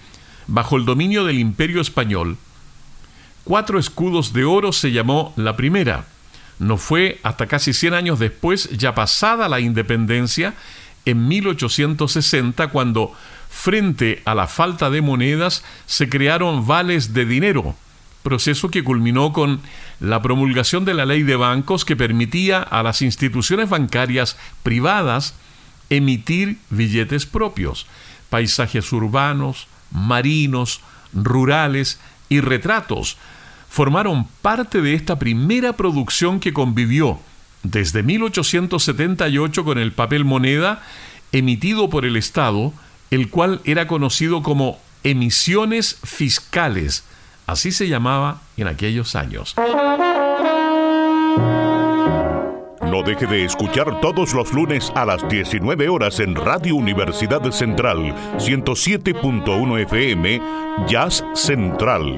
bajo 0.47 0.77
el 0.77 0.85
dominio 0.85 1.25
del 1.25 1.39
Imperio 1.39 1.81
Español, 1.81 2.37
cuatro 3.43 3.79
escudos 3.79 4.33
de 4.33 4.45
oro 4.45 4.71
se 4.71 4.91
llamó 4.91 5.33
la 5.35 5.55
primera. 5.55 6.05
No 6.59 6.77
fue 6.77 7.19
hasta 7.23 7.47
casi 7.47 7.73
100 7.73 7.93
años 7.93 8.19
después, 8.19 8.69
ya 8.77 8.95
pasada 8.95 9.49
la 9.49 9.59
independencia, 9.59 10.53
en 11.05 11.27
1860, 11.27 12.67
cuando, 12.67 13.13
frente 13.49 14.21
a 14.25 14.35
la 14.35 14.47
falta 14.47 14.89
de 14.89 15.01
monedas, 15.01 15.63
se 15.85 16.07
crearon 16.07 16.65
vales 16.65 17.13
de 17.13 17.25
dinero, 17.25 17.75
proceso 18.21 18.71
que 18.71 18.83
culminó 18.83 19.33
con 19.33 19.59
la 19.99 20.21
promulgación 20.21 20.85
de 20.85 20.93
la 20.93 21.05
ley 21.05 21.23
de 21.23 21.35
bancos 21.35 21.83
que 21.83 21.97
permitía 21.97 22.61
a 22.61 22.83
las 22.83 23.01
instituciones 23.01 23.69
bancarias 23.69 24.37
privadas 24.63 25.35
emitir 25.89 26.57
billetes 26.69 27.25
propios, 27.25 27.85
paisajes 28.29 28.91
urbanos, 28.93 29.67
marinos, 29.93 30.81
rurales 31.13 31.99
y 32.29 32.41
retratos 32.41 33.17
formaron 33.73 34.27
parte 34.43 34.83
de 34.83 34.93
esta 34.93 35.17
primera 35.17 35.73
producción 35.73 36.39
que 36.39 36.53
convivió 36.53 37.19
desde 37.63 38.03
1878 38.03 39.65
con 39.65 39.79
el 39.79 39.93
papel 39.93 40.25
moneda 40.25 40.83
emitido 41.31 41.89
por 41.89 42.05
el 42.05 42.15
Estado, 42.15 42.71
el 43.09 43.31
cual 43.31 43.61
era 43.63 43.87
conocido 43.87 44.43
como 44.43 44.79
emisiones 45.03 45.97
fiscales, 46.03 47.03
así 47.47 47.71
se 47.71 47.87
llamaba 47.87 48.41
en 48.57 48.67
aquellos 48.67 49.15
años. 49.15 49.55
Deje 53.05 53.27
de 53.27 53.43
escuchar 53.43 53.99
todos 53.99 54.33
los 54.33 54.53
lunes 54.53 54.89
a 54.95 55.03
las 55.03 55.27
19 55.27 55.89
horas 55.89 56.21
en 56.21 56.35
Radio 56.35 56.77
Universidad 56.77 57.51
Central 57.51 58.15
107.1 58.37 59.81
FM 59.81 60.41
Jazz 60.87 61.25
Central. 61.33 62.15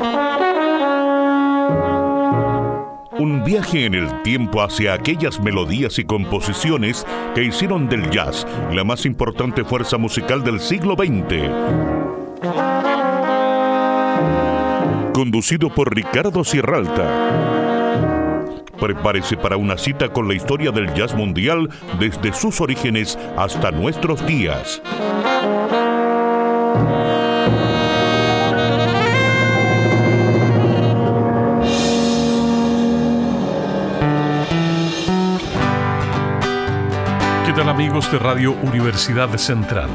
Un 3.18 3.44
viaje 3.44 3.86
en 3.86 3.96
el 3.96 4.22
tiempo 4.22 4.62
hacia 4.62 4.94
aquellas 4.94 5.40
melodías 5.40 5.98
y 5.98 6.04
composiciones 6.04 7.04
que 7.34 7.44
hicieron 7.44 7.90
del 7.90 8.12
jazz 8.12 8.46
la 8.72 8.84
más 8.84 9.08
importante 9.08 9.64
fuerza 9.64 9.98
musical 9.98 10.44
del 10.44 10.60
siglo 10.60 10.94
XX. 10.94 11.50
Conducido 15.14 15.74
por 15.74 15.96
Ricardo 15.96 16.44
Sierralta. 16.44 17.85
Prepárese 18.80 19.38
para 19.38 19.58
una 19.58 19.78
cita 19.78 20.10
con 20.10 20.28
la 20.28 20.34
historia 20.34 20.72
del 20.72 20.94
jazz 20.94 21.14
mundial 21.14 21.70
desde 22.00 22.34
sus 22.34 22.62
orígenes 22.62 23.18
hasta 23.38 23.72
nuestros 23.72 24.26
días. 24.26 24.82
tal 37.56 37.70
amigos 37.70 38.12
de 38.12 38.20
Radio 38.20 38.52
Universidad 38.52 39.30
Central? 39.38 39.90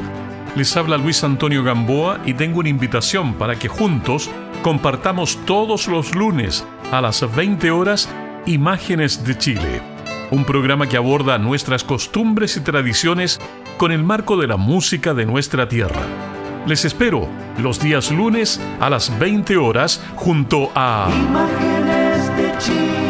Les 0.55 0.75
habla 0.75 0.97
Luis 0.97 1.23
Antonio 1.23 1.63
Gamboa 1.63 2.19
y 2.25 2.33
tengo 2.33 2.59
una 2.59 2.69
invitación 2.69 3.35
para 3.35 3.55
que 3.55 3.67
juntos 3.67 4.31
compartamos 4.63 5.37
todos 5.45 5.87
los 5.87 6.15
lunes 6.15 6.65
a 6.91 7.01
las 7.01 7.23
20 7.35 7.69
horas 7.69 8.09
Imágenes 8.47 9.23
de 9.23 9.37
Chile, 9.37 9.81
un 10.31 10.45
programa 10.45 10.87
que 10.87 10.97
aborda 10.97 11.37
nuestras 11.37 11.83
costumbres 11.83 12.57
y 12.57 12.61
tradiciones 12.61 13.39
con 13.77 13.91
el 13.91 14.03
marco 14.03 14.35
de 14.35 14.47
la 14.47 14.57
música 14.57 15.13
de 15.13 15.27
nuestra 15.27 15.69
tierra. 15.69 16.01
Les 16.65 16.83
espero 16.83 17.27
los 17.59 17.79
días 17.79 18.11
lunes 18.11 18.59
a 18.79 18.89
las 18.89 19.17
20 19.19 19.57
horas 19.57 20.03
junto 20.15 20.71
a 20.73 21.07
Imágenes 21.11 22.35
de 22.35 22.57
Chile. 22.57 23.00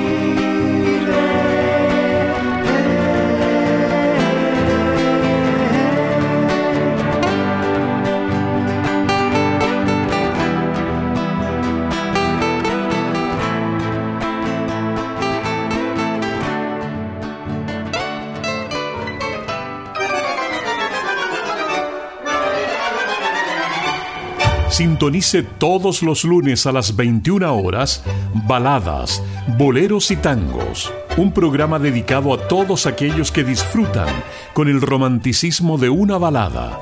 Sintonice 24.71 25.43
todos 25.43 26.01
los 26.01 26.23
lunes 26.23 26.65
a 26.65 26.71
las 26.71 26.95
21 26.95 27.57
horas 27.57 28.03
Baladas, 28.47 29.21
Boleros 29.57 30.11
y 30.11 30.15
Tangos, 30.15 30.93
un 31.17 31.33
programa 31.33 31.77
dedicado 31.77 32.33
a 32.33 32.47
todos 32.47 32.85
aquellos 32.85 33.33
que 33.33 33.43
disfrutan 33.43 34.07
con 34.53 34.69
el 34.69 34.79
romanticismo 34.79 35.77
de 35.77 35.89
una 35.89 36.17
balada. 36.17 36.79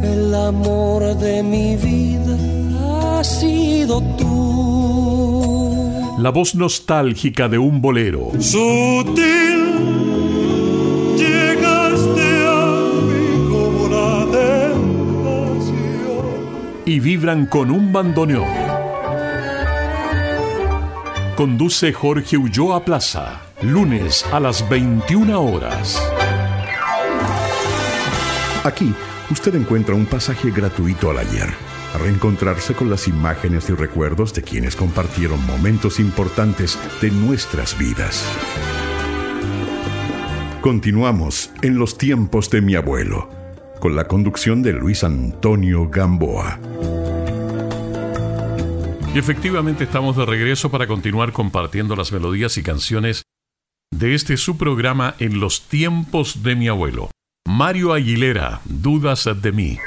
El 0.00 0.32
amor 0.32 1.16
de 1.16 1.42
mi 1.42 1.74
vida 1.74 3.18
ha 3.18 3.24
sido 3.24 4.00
tú. 4.16 6.14
La 6.20 6.30
voz 6.30 6.54
nostálgica 6.54 7.48
de 7.48 7.58
un 7.58 7.82
bolero. 7.82 8.30
Sutil, 8.38 9.53
y 16.94 17.00
vibran 17.00 17.46
con 17.46 17.72
un 17.72 17.92
bandoneón. 17.92 18.46
Conduce 21.36 21.92
Jorge 21.92 22.36
Ulloa 22.36 22.84
Plaza, 22.84 23.40
lunes 23.62 24.24
a 24.30 24.38
las 24.38 24.68
21 24.68 25.42
horas. 25.42 26.00
Aquí 28.62 28.94
usted 29.28 29.56
encuentra 29.56 29.96
un 29.96 30.06
pasaje 30.06 30.52
gratuito 30.52 31.10
al 31.10 31.18
ayer, 31.18 31.48
a 31.94 31.98
reencontrarse 31.98 32.74
con 32.74 32.88
las 32.90 33.08
imágenes 33.08 33.68
y 33.70 33.72
recuerdos 33.72 34.32
de 34.32 34.42
quienes 34.42 34.76
compartieron 34.76 35.44
momentos 35.46 35.98
importantes 35.98 36.78
de 37.02 37.10
nuestras 37.10 37.76
vidas. 37.76 38.24
Continuamos 40.60 41.50
en 41.62 41.76
los 41.76 41.98
tiempos 41.98 42.50
de 42.50 42.60
mi 42.60 42.76
abuelo, 42.76 43.28
con 43.80 43.96
la 43.96 44.06
conducción 44.06 44.62
de 44.62 44.74
Luis 44.74 45.02
Antonio 45.02 45.88
Gamboa. 45.90 46.60
Y 49.14 49.18
efectivamente 49.18 49.84
estamos 49.84 50.16
de 50.16 50.26
regreso 50.26 50.72
para 50.72 50.88
continuar 50.88 51.32
compartiendo 51.32 51.94
las 51.94 52.10
melodías 52.10 52.58
y 52.58 52.64
canciones 52.64 53.22
de 53.92 54.16
este 54.16 54.36
su 54.36 54.58
programa 54.58 55.14
en 55.20 55.38
los 55.38 55.68
tiempos 55.68 56.42
de 56.42 56.56
mi 56.56 56.66
abuelo. 56.66 57.10
Mario 57.46 57.92
Aguilera, 57.92 58.60
Dudas 58.64 59.28
de 59.40 59.52
mí. 59.52 59.78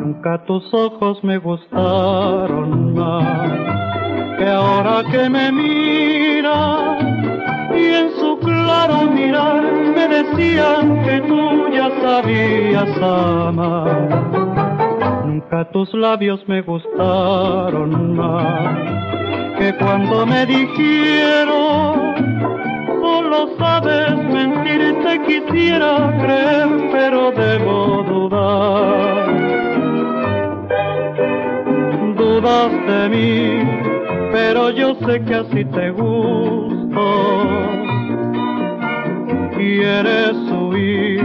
Nunca 0.00 0.42
tus 0.46 0.72
ojos 0.72 1.22
me 1.22 1.36
gustaron 1.36 2.94
más 2.94 3.93
que 4.44 4.50
ahora 4.50 5.02
que 5.10 5.30
me 5.30 5.50
mira 5.50 6.98
y 7.74 7.84
en 8.00 8.10
su 8.20 8.38
claro 8.40 9.06
mirar 9.10 9.62
me 9.96 10.06
decían 10.06 11.02
que 11.02 11.20
tú 11.22 11.70
ya 11.72 11.88
sabías 12.02 12.90
amar. 13.00 14.20
Nunca 15.24 15.64
tus 15.70 15.94
labios 15.94 16.46
me 16.46 16.60
gustaron 16.60 18.16
más 18.16 18.76
que 19.58 19.74
cuando 19.78 20.26
me 20.26 20.44
dijeron 20.44 22.14
solo 23.00 23.48
sabes 23.58 24.14
mentir, 24.30 24.94
te 25.04 25.22
quisiera 25.22 25.92
creer, 26.22 26.68
pero 26.92 27.32
debo 27.32 28.02
dudar. 28.02 29.73
De 32.44 33.08
mí, 33.08 33.64
pero 34.30 34.68
yo 34.68 34.94
sé 35.06 35.24
que 35.24 35.34
así 35.34 35.64
te 35.64 35.90
gusto. 35.92 37.00
Quieres 39.56 40.36
huir, 40.52 41.24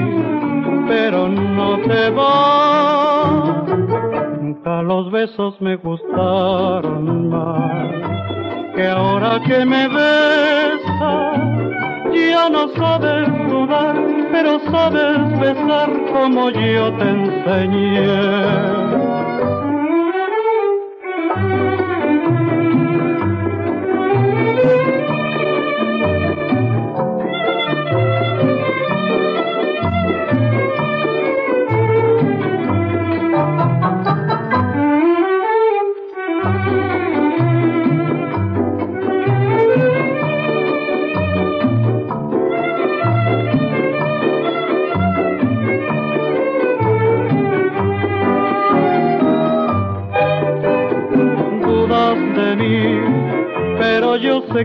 pero 0.88 1.28
no 1.28 1.78
te 1.80 2.10
vas. 2.12 3.68
Nunca 4.40 4.82
los 4.82 5.12
besos 5.12 5.60
me 5.60 5.76
gustaron 5.76 7.28
más 7.28 7.92
que 8.74 8.88
ahora 8.88 9.42
que 9.46 9.66
me 9.66 9.90
besas. 9.90 11.38
Ya 12.14 12.50
no 12.50 12.70
sabes 12.78 13.28
dudar, 13.50 13.96
pero 14.32 14.58
sabes 14.72 15.38
besar 15.38 15.90
como 16.14 16.50
yo 16.50 16.94
te 16.94 17.10
enseñé. 17.10 18.90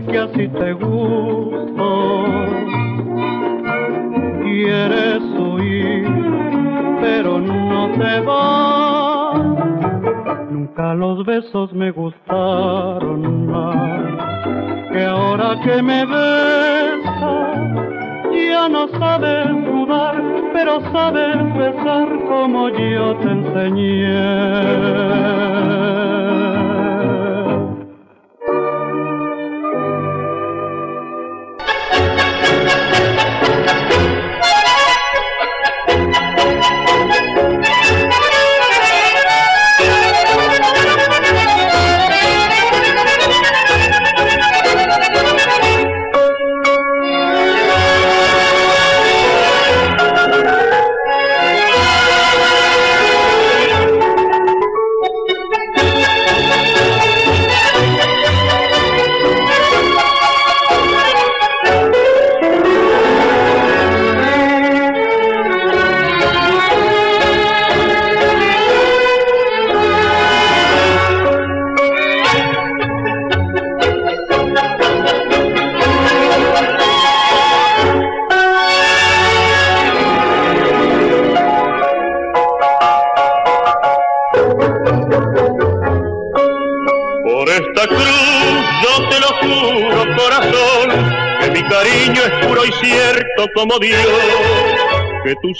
Que 0.01 0.17
así 0.17 0.47
te 0.49 0.73
gusto. 0.73 2.15
Quieres 4.43 5.21
huir, 5.39 6.07
pero 7.01 7.39
no 7.39 7.91
te 7.91 8.19
vas. 8.21 9.39
Nunca 10.51 10.93
los 10.95 11.25
besos 11.25 11.71
me 11.73 11.91
gustaron 11.91 13.47
más 13.47 13.95
que 14.91 15.05
ahora 15.05 15.59
que 15.63 15.81
me 15.81 16.05
besas. 16.05 17.55
Ya 18.49 18.67
no 18.69 18.87
sabes 18.99 19.47
dudar, 19.65 20.21
pero 20.53 20.81
sabes 20.91 21.37
besar 21.55 22.07
como 22.27 22.69
yo 22.69 23.15
te 23.17 23.29
enseñé. 23.29 24.05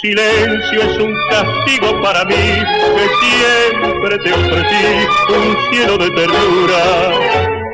Silencio 0.06 0.82
es 0.82 0.98
un 0.98 1.14
castigo 1.30 2.00
para 2.00 2.24
mí, 2.24 2.34
que 2.34 3.06
siempre 3.26 4.18
te 4.18 4.32
ofrecí 4.32 5.06
un 5.34 5.56
cielo 5.72 5.98
de 5.98 6.10
ternura, 6.10 7.10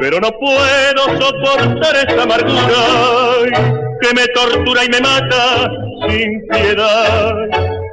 pero 0.01 0.19
no 0.21 0.31
puedo 0.33 1.21
soportar 1.21 1.97
esta 2.09 2.23
amargura 2.23 3.75
que 4.01 4.15
me 4.15 4.27
tortura 4.29 4.85
y 4.85 4.89
me 4.89 5.01
mata 5.01 5.71
sin 6.09 6.47
piedad. 6.49 7.35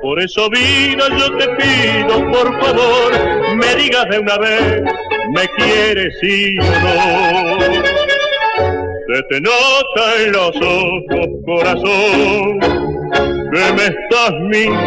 Por 0.01 0.21
eso 0.21 0.49
vida 0.49 1.03
yo 1.17 1.37
te 1.37 1.47
pido, 1.55 2.31
por 2.31 2.61
favor, 2.61 3.11
me 3.55 3.75
digas 3.75 4.05
de 4.09 4.19
una 4.19 4.37
vez, 4.37 4.81
me 5.35 5.47
quieres 5.57 6.15
o 6.23 6.73
no. 6.85 7.99
Se 9.09 9.23
te 9.23 9.41
nota 9.41 10.23
en 10.23 10.31
los 10.31 10.55
ojos, 10.55 11.27
corazón, 11.43 12.59
que 13.51 13.73
me 13.73 13.85
estás 13.85 14.31
mintiendo. 14.41 14.79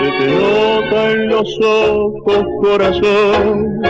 Se 0.00 0.10
te 0.18 0.26
nota 0.32 1.10
en 1.10 1.28
los 1.28 1.58
ojos, 1.62 2.44
corazón, 2.62 3.80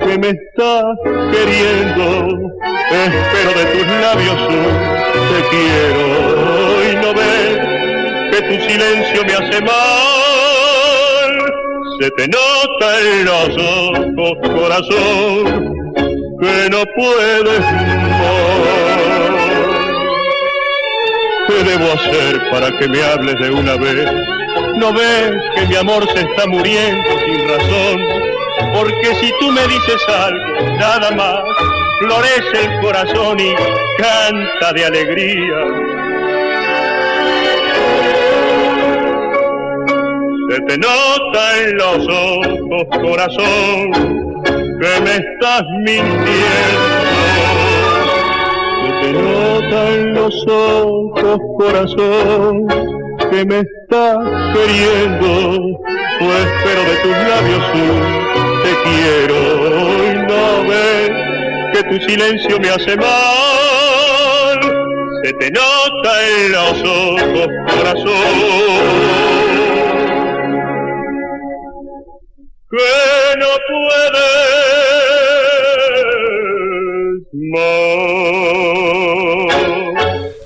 que 0.00 0.18
me 0.18 0.28
estás 0.28 0.96
queriendo. 1.32 2.04
Espero 2.90 3.50
de 3.58 3.64
tus 3.72 3.86
labios 3.86 4.40
te 5.30 5.40
quiero 5.50 6.04
y 6.84 6.96
no 6.96 7.10
ves 7.14 7.56
que 8.30 8.40
tu 8.42 8.54
silencio 8.70 9.24
me 9.24 9.32
hace 9.32 9.60
mal. 9.62 11.32
Se 12.00 12.10
te 12.10 12.28
nota 12.28 13.00
en 13.00 13.24
los 13.24 13.48
ojos, 14.18 14.34
corazón 14.60 15.74
que 16.40 16.68
no 16.70 16.84
puedes 16.96 18.13
¿Qué 21.54 21.62
debo 21.62 21.92
hacer 21.92 22.50
para 22.50 22.76
que 22.76 22.88
me 22.88 23.00
hables 23.00 23.36
de 23.36 23.48
una 23.48 23.76
vez? 23.76 24.10
¿No 24.74 24.92
ves 24.92 25.30
que 25.54 25.66
mi 25.68 25.76
amor 25.76 26.04
se 26.12 26.22
está 26.22 26.48
muriendo 26.48 27.08
sin 27.24 27.48
razón? 27.48 28.00
Porque 28.74 29.14
si 29.20 29.32
tú 29.38 29.52
me 29.52 29.62
dices 29.68 30.04
algo, 30.08 30.76
nada 30.80 31.12
más, 31.12 31.44
florece 32.00 32.64
el 32.64 32.80
corazón 32.80 33.38
y 33.38 33.54
canta 33.98 34.72
de 34.72 34.84
alegría. 34.84 35.58
Se 40.50 40.60
te 40.60 40.78
nota 40.78 41.58
en 41.60 41.76
los 41.76 42.08
ojos, 42.08 42.98
corazón, 43.00 43.92
que 44.80 45.00
me 45.02 45.14
estás 45.18 45.62
mintiendo. 45.84 46.83
En 49.70 50.14
los 50.14 50.34
ojos, 50.46 51.38
corazón, 51.58 52.66
que 53.30 53.44
me 53.44 53.60
estás 53.60 54.18
queriendo. 54.54 55.78
Pues 56.18 56.46
espero 56.46 56.82
de 56.84 56.96
tus 57.02 57.16
labios 57.28 57.64
te 58.62 58.72
quiero 58.84 59.38
y 60.04 60.14
no 60.28 60.44
ves 60.68 61.10
que 61.72 61.80
tu 61.88 61.96
silencio 62.08 62.60
me 62.60 62.68
hace 62.68 62.96
mal. 62.96 64.60
Se 65.22 65.32
te 65.32 65.50
nota 65.50 66.12
en 66.26 66.52
los 66.52 66.82
ojos, 66.82 67.48
corazón. 67.74 69.34
que 72.70 73.38
no 73.38 73.64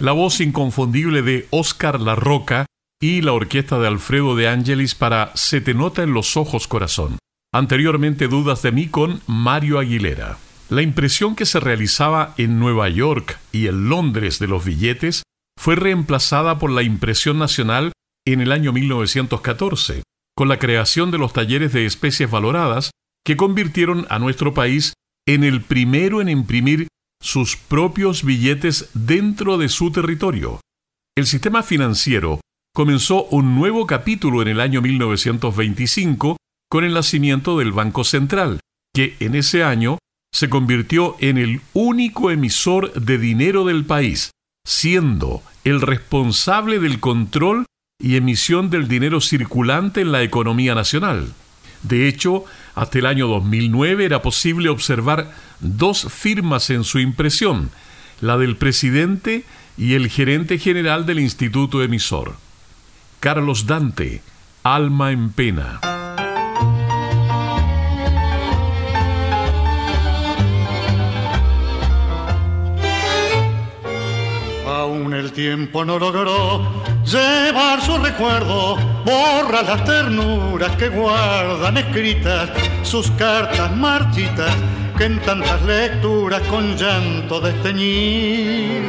La 0.01 0.13
voz 0.13 0.41
inconfundible 0.41 1.23
de 1.23 1.49
Oscar 1.51 2.01
La 2.01 2.15
Roca 2.15 2.67
y 3.01 3.21
la 3.23 3.33
orquesta 3.33 3.81
de 3.81 3.89
Alfredo 3.89 4.37
de 4.37 4.49
Angelis 4.49 4.95
para 4.95 5.33
Se 5.35 5.61
te 5.61 5.75
nota 5.75 6.05
en 6.05 6.15
los 6.15 6.37
ojos 6.37 6.69
corazón. 6.69 7.19
Anteriormente 7.53 8.29
Dudas 8.29 8.63
de 8.63 8.71
mí 8.71 8.87
con 8.87 9.21
Mario 9.27 9.81
Aguilera. 9.81 10.39
La 10.69 10.83
impresión 10.83 11.35
que 11.35 11.47
se 11.47 11.59
realizaba 11.59 12.35
en 12.37 12.61
Nueva 12.61 12.89
York 12.89 13.41
y 13.51 13.67
en 13.67 13.89
Londres 13.89 14.39
de 14.39 14.47
los 14.47 14.65
billetes 14.65 15.25
fue 15.59 15.75
reemplazada 15.75 16.61
por 16.61 16.71
la 16.71 16.85
impresión 16.85 17.39
nacional 17.39 17.91
en 18.25 18.41
el 18.41 18.53
año 18.53 18.73
1914 18.73 20.03
con 20.37 20.47
la 20.47 20.61
creación 20.61 21.11
de 21.11 21.19
los 21.19 21.33
talleres 21.33 21.73
de 21.73 21.87
especies 21.87 22.31
valoradas 22.31 22.93
que 23.25 23.37
convirtieron 23.37 24.07
a 24.11 24.21
nuestro 24.21 24.55
país 24.55 24.93
en 25.27 25.43
el 25.43 25.61
primero 25.63 26.21
en 26.21 26.29
imprimir 26.29 26.87
sus 27.21 27.57
propios 27.57 28.23
billetes 28.23 28.91
dentro 28.95 29.59
de 29.59 29.69
su 29.69 29.91
territorio. 29.91 30.61
El 31.17 31.27
sistema 31.27 31.63
financiero 31.63 32.41
comenzó 32.75 33.25
un 33.25 33.57
nuevo 33.57 33.87
capítulo 33.87 34.43
en 34.43 34.49
el 34.49 34.61
año 34.61 34.81
1925 34.81 36.37
con 36.71 36.85
el 36.85 36.95
nacimiento 36.95 37.59
del 37.59 37.73
Banco 37.73 38.05
Central, 38.05 38.61
que 38.95 39.17
en 39.21 39.35
ese 39.35 39.65
año 39.65 39.99
se 40.33 40.49
convirtió 40.49 41.17
en 41.19 41.39
el 41.39 41.61
único 41.73 42.31
emisor 42.31 42.93
de 42.93 43.19
dinero 43.19 43.65
del 43.65 43.85
país, 43.85 44.31
siendo 44.67 45.43
el 45.65 45.81
responsable 45.81 46.79
del 46.79 47.01
control 47.01 47.67
y 48.01 48.17
emisión 48.17 48.71
del 48.71 48.87
dinero 48.87 49.21
circulante 49.21 50.03
en 50.03 50.13
la 50.13 50.23
economía 50.23 50.75
nacional. 50.75 51.35
De 51.83 52.09
hecho, 52.09 52.45
hasta 52.79 52.99
el 53.01 53.07
año 53.07 53.27
2009 53.27 54.05
era 54.05 54.23
posible 54.23 54.69
observar 54.69 55.33
dos 55.59 56.07
firmas 56.09 56.71
en 56.71 56.85
su 56.85 57.01
impresión, 57.01 57.71
la 58.21 58.39
del 58.39 58.57
presidente 58.57 59.45
y 59.77 59.95
el 59.95 60.09
gerente 60.09 60.59
general 60.59 61.05
del 61.05 61.19
instituto 61.19 61.83
emisor. 61.83 62.37
Carlos 63.19 63.67
Dante, 63.67 64.23
Alma 64.63 65.11
en 65.11 65.31
Pena. 65.31 65.98
Tiempo 75.39 75.85
no 75.85 76.01
logró 76.01 76.83
llevar 77.05 77.81
su 77.81 77.97
recuerdo, 77.97 78.75
borra 79.05 79.63
las 79.63 79.85
ternuras 79.85 80.75
que 80.75 80.89
guardan 80.89 81.77
escritas 81.77 82.51
sus 82.83 83.09
cartas 83.13 83.71
marchitas 83.77 84.53
que 84.97 85.05
en 85.05 85.21
tantas 85.21 85.63
lecturas 85.63 86.43
con 86.49 86.77
llanto 86.77 87.41
desteñí. 87.41 88.81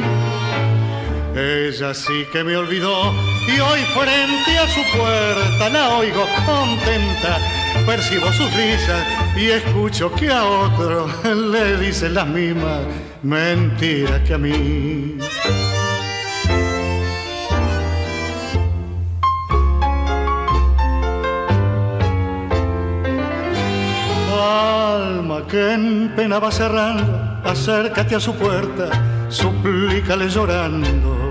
Ella 1.36 1.94
sí 1.94 2.26
que 2.32 2.42
me 2.42 2.56
olvidó 2.56 3.14
y 3.46 3.60
hoy 3.60 3.82
frente 3.94 4.58
a 4.58 4.66
su 4.66 4.98
puerta 4.98 5.68
la 5.68 5.98
oigo 5.98 6.26
contenta, 6.44 7.38
percibo 7.86 8.32
sus 8.32 8.52
risas 8.56 9.06
y 9.36 9.50
escucho 9.50 10.10
que 10.14 10.28
a 10.32 10.44
otro 10.44 11.08
le 11.52 11.76
dicen 11.76 12.14
las 12.14 12.26
mismas 12.26 12.80
mentiras 13.22 14.20
que 14.26 14.34
a 14.34 14.38
mí. 14.38 15.16
Que 25.50 25.72
en 25.72 26.12
pena 26.14 26.38
va 26.38 26.52
cerrando, 26.52 27.40
acércate 27.44 28.14
a 28.14 28.20
su 28.20 28.34
puerta, 28.36 28.88
suplícale 29.28 30.28
llorando. 30.28 31.28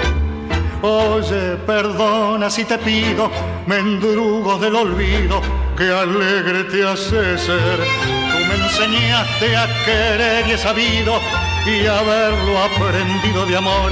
Oye, 0.81 1.55
perdona 1.65 2.49
si 2.49 2.65
te 2.65 2.77
pido, 2.77 3.31
mendrugos 3.65 4.59
del 4.59 4.75
olvido, 4.75 5.41
que 5.77 5.89
alegre 5.89 6.65
te 6.65 6.85
hace 6.85 7.37
ser. 7.37 7.77
Tú 7.77 8.45
me 8.49 8.55
enseñaste 8.65 9.55
a 9.55 9.67
querer 9.85 10.47
y 10.47 10.51
he 10.51 10.57
sabido, 10.57 11.19
y 11.65 11.85
haberlo 11.85 12.59
aprendido 12.63 13.45
de 13.45 13.55
amor 13.55 13.91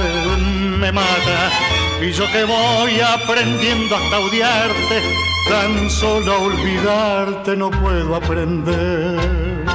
me 0.78 0.92
mata. 0.92 1.50
Y 2.02 2.12
yo 2.12 2.30
que 2.30 2.44
voy 2.44 3.00
aprendiendo 3.00 3.96
hasta 3.96 4.20
odiarte, 4.20 5.02
tan 5.48 5.88
solo 5.88 6.42
olvidarte 6.42 7.56
no 7.56 7.70
puedo 7.70 8.14
aprender. 8.14 9.67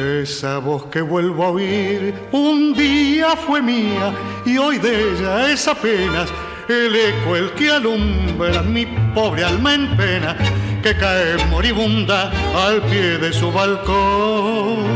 Esa 0.00 0.58
voz 0.58 0.86
que 0.86 1.02
vuelvo 1.02 1.44
a 1.44 1.50
oír 1.50 2.14
un 2.32 2.72
día 2.72 3.36
fue 3.36 3.60
mía 3.60 4.14
y 4.46 4.56
hoy 4.56 4.78
de 4.78 5.12
ella 5.12 5.52
es 5.52 5.68
apenas 5.68 6.30
el 6.68 6.96
eco 6.96 7.36
el 7.36 7.50
que 7.50 7.70
alumbra 7.70 8.62
mi 8.62 8.86
pobre 9.14 9.44
alma 9.44 9.74
en 9.74 9.94
pena 9.98 10.34
que 10.82 10.96
cae 10.96 11.36
moribunda 11.50 12.32
al 12.56 12.80
pie 12.82 13.18
de 13.18 13.30
su 13.30 13.52
balcón. 13.52 14.86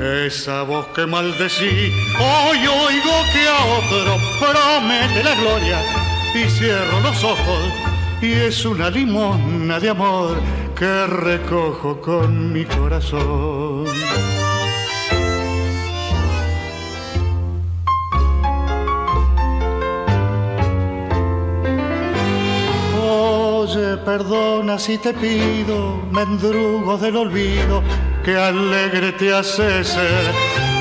Esa 0.00 0.62
voz 0.62 0.86
que 0.94 1.04
maldecí, 1.04 1.92
hoy 2.18 2.58
oigo 2.66 3.16
que 3.34 3.46
a 3.46 3.64
otro 3.80 4.16
promete 4.40 5.22
la 5.22 5.34
gloria 5.34 5.78
y 6.34 6.48
cierro 6.48 7.00
los 7.00 7.22
ojos 7.22 7.68
y 8.22 8.32
es 8.32 8.64
una 8.64 8.88
limona 8.88 9.78
de 9.78 9.90
amor 9.90 10.40
que 10.74 11.06
recojo 11.06 12.00
con 12.00 12.52
mi 12.52 12.64
corazón. 12.64 13.84
Oye, 23.00 23.96
perdona 24.04 24.78
si 24.78 24.98
te 24.98 25.14
pido, 25.14 26.02
mendrugo 26.10 26.98
del 26.98 27.16
olvido, 27.16 27.82
que 28.24 28.36
alegre 28.36 29.12
te 29.12 29.32
hace 29.32 29.84
ser. 29.84 30.24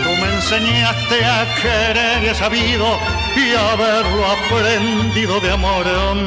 Tú 0.04 0.10
me 0.22 0.36
enseñaste 0.36 1.24
a 1.24 1.46
querer 1.62 2.24
y 2.24 2.28
he 2.28 2.36
sabido, 2.36 2.88
y 3.36 3.54
haberlo 3.56 4.26
aprendido 4.26 5.40
de 5.40 5.52
amor 5.52 5.86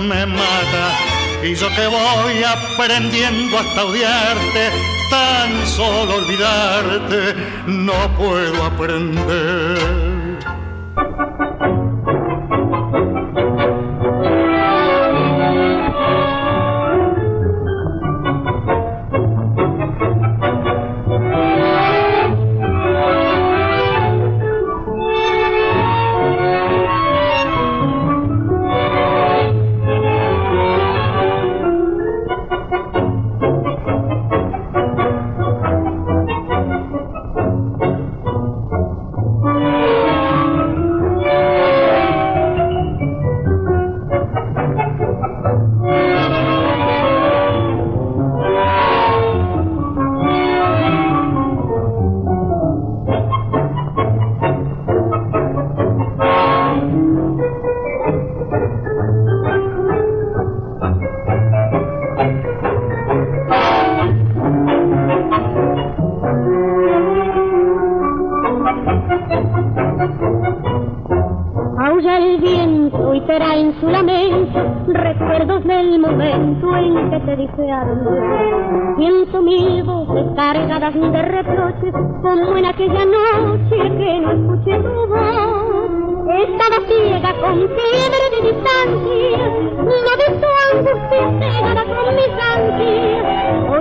me 0.09 0.25
mata 0.27 1.16
y 1.43 1.55
yo 1.55 1.69
que 1.69 1.87
voy 1.87 2.43
aprendiendo 2.43 3.59
hasta 3.59 3.85
odiarte, 3.85 4.71
tan 5.11 5.67
solo 5.67 6.17
olvidarte, 6.17 7.35
no 7.67 8.17
puedo 8.17 8.65
aprender. 8.65 10.07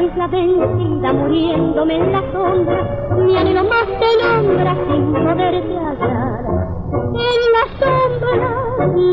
Ansias. 0.05 0.11
Hoy 0.11 0.11
la 0.15 0.27
vencida 0.27 1.13
muriéndome 1.13 1.95
en 1.95 2.11
la 2.11 2.21
sombra, 2.31 3.09
mi 3.15 3.37
anhelo 3.37 3.63
más 3.63 3.85
te 3.85 4.23
nombra 4.23 4.75
sin 4.87 5.13
poderte 5.13 5.77
hallar. 5.77 6.45
En 6.91 7.41
la 7.55 7.65
sombra 7.79 8.49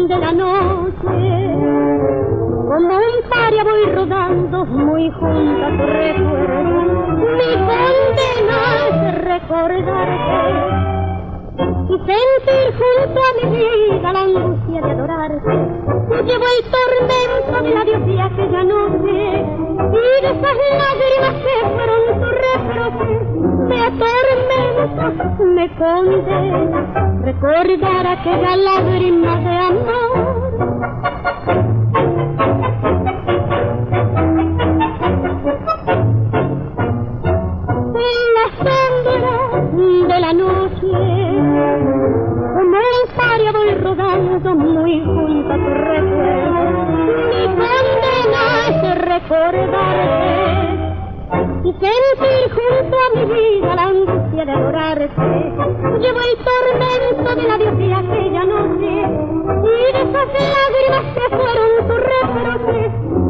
de 0.08 0.18
la 0.18 0.32
noche 0.32 1.52
como 2.68 2.96
un 2.96 3.30
paria 3.30 3.64
voy 3.64 3.84
rodando 3.94 4.64
muy 4.66 5.10
junto 5.10 5.66
a 5.66 5.70
tu 5.70 5.86
recuerdo. 5.86 6.82
Mi 7.36 7.52
condena 7.66 8.60
es 8.88 9.14
recordarte 9.24 11.01
y 11.58 11.98
sentir 11.98 12.66
junto 12.78 13.20
a 13.20 13.30
mi 13.36 13.56
vida 13.56 14.12
la 14.12 14.20
angustia 14.22 14.80
de 14.80 14.90
adorarte. 14.90 15.52
Llevo 16.24 16.44
el 16.44 16.62
tormento 16.70 17.62
de 17.62 17.70
la 17.74 17.84
diosía 17.84 18.24
aquella 18.26 18.64
noche 18.64 19.44
y 19.92 20.22
de 20.22 20.30
esas 20.30 20.58
lágrimas 20.80 21.34
que 21.44 21.54
fueron 21.74 22.02
tu 22.20 22.28
reproche. 22.44 23.14
Me 23.68 23.78
atormento, 23.86 25.04
me 25.44 25.66
condena 25.76 26.80
recordar 27.24 28.06
aquella 28.06 28.56
lágrima 28.56 29.32
de 29.40 29.58
amor. 29.58 30.42
Sentir 51.82 52.44
junto 52.54 52.96
a 52.96 53.08
mi 53.14 53.24
vida 53.34 53.74
la 53.74 53.84
angustia 53.84 54.44
de 54.44 54.52
adorarte. 54.52 55.08
Llevo 56.00 56.20
el 56.20 56.36
tormento 56.46 57.30
de 57.34 57.42
la 57.48 57.58
de 57.58 57.68
aquella 57.94 58.44
noche 58.44 58.92
y 59.62 59.76
de 59.92 60.00
esas 60.02 60.28
lágrimas 60.54 61.04
que 61.14 61.26
fueron 61.36 61.70
tu 61.88 61.94
reproche. 62.12 62.82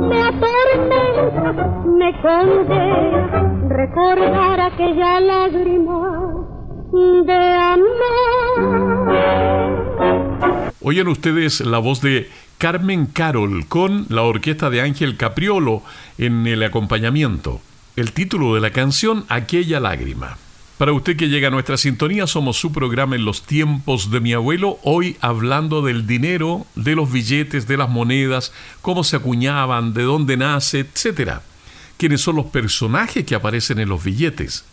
Me 0.08 0.18
atormenta, 0.22 1.48
me 1.86 2.08
condena 2.20 3.22
recordar 3.68 4.60
aquella 4.60 5.20
lágrima 5.20 6.00
de 6.92 7.40
amor. 7.72 9.02
Oyen 10.82 11.08
ustedes 11.08 11.60
la 11.60 11.78
voz 11.78 12.02
de 12.02 12.28
Carmen 12.58 13.06
Carol 13.06 13.66
con 13.68 14.06
la 14.08 14.22
orquesta 14.22 14.68
de 14.68 14.82
Ángel 14.82 15.16
Capriolo 15.16 15.82
en 16.18 16.46
el 16.46 16.62
acompañamiento. 16.62 17.60
El 17.94 18.12
título 18.12 18.54
de 18.54 18.62
la 18.62 18.70
canción, 18.70 19.26
Aquella 19.28 19.78
lágrima. 19.78 20.38
Para 20.78 20.94
usted 20.94 21.14
que 21.14 21.28
llega 21.28 21.48
a 21.48 21.50
nuestra 21.50 21.76
sintonía, 21.76 22.26
somos 22.26 22.56
su 22.56 22.72
programa 22.72 23.16
en 23.16 23.26
los 23.26 23.42
tiempos 23.42 24.10
de 24.10 24.20
mi 24.20 24.32
abuelo, 24.32 24.78
hoy 24.82 25.18
hablando 25.20 25.82
del 25.82 26.06
dinero, 26.06 26.66
de 26.74 26.94
los 26.94 27.12
billetes, 27.12 27.68
de 27.68 27.76
las 27.76 27.90
monedas, 27.90 28.50
cómo 28.80 29.04
se 29.04 29.16
acuñaban, 29.16 29.92
de 29.92 30.04
dónde 30.04 30.38
nace, 30.38 30.80
etc. 30.80 31.40
¿Quiénes 31.98 32.22
son 32.22 32.36
los 32.36 32.46
personajes 32.46 33.26
que 33.26 33.34
aparecen 33.34 33.78
en 33.78 33.90
los 33.90 34.02
billetes? 34.02 34.64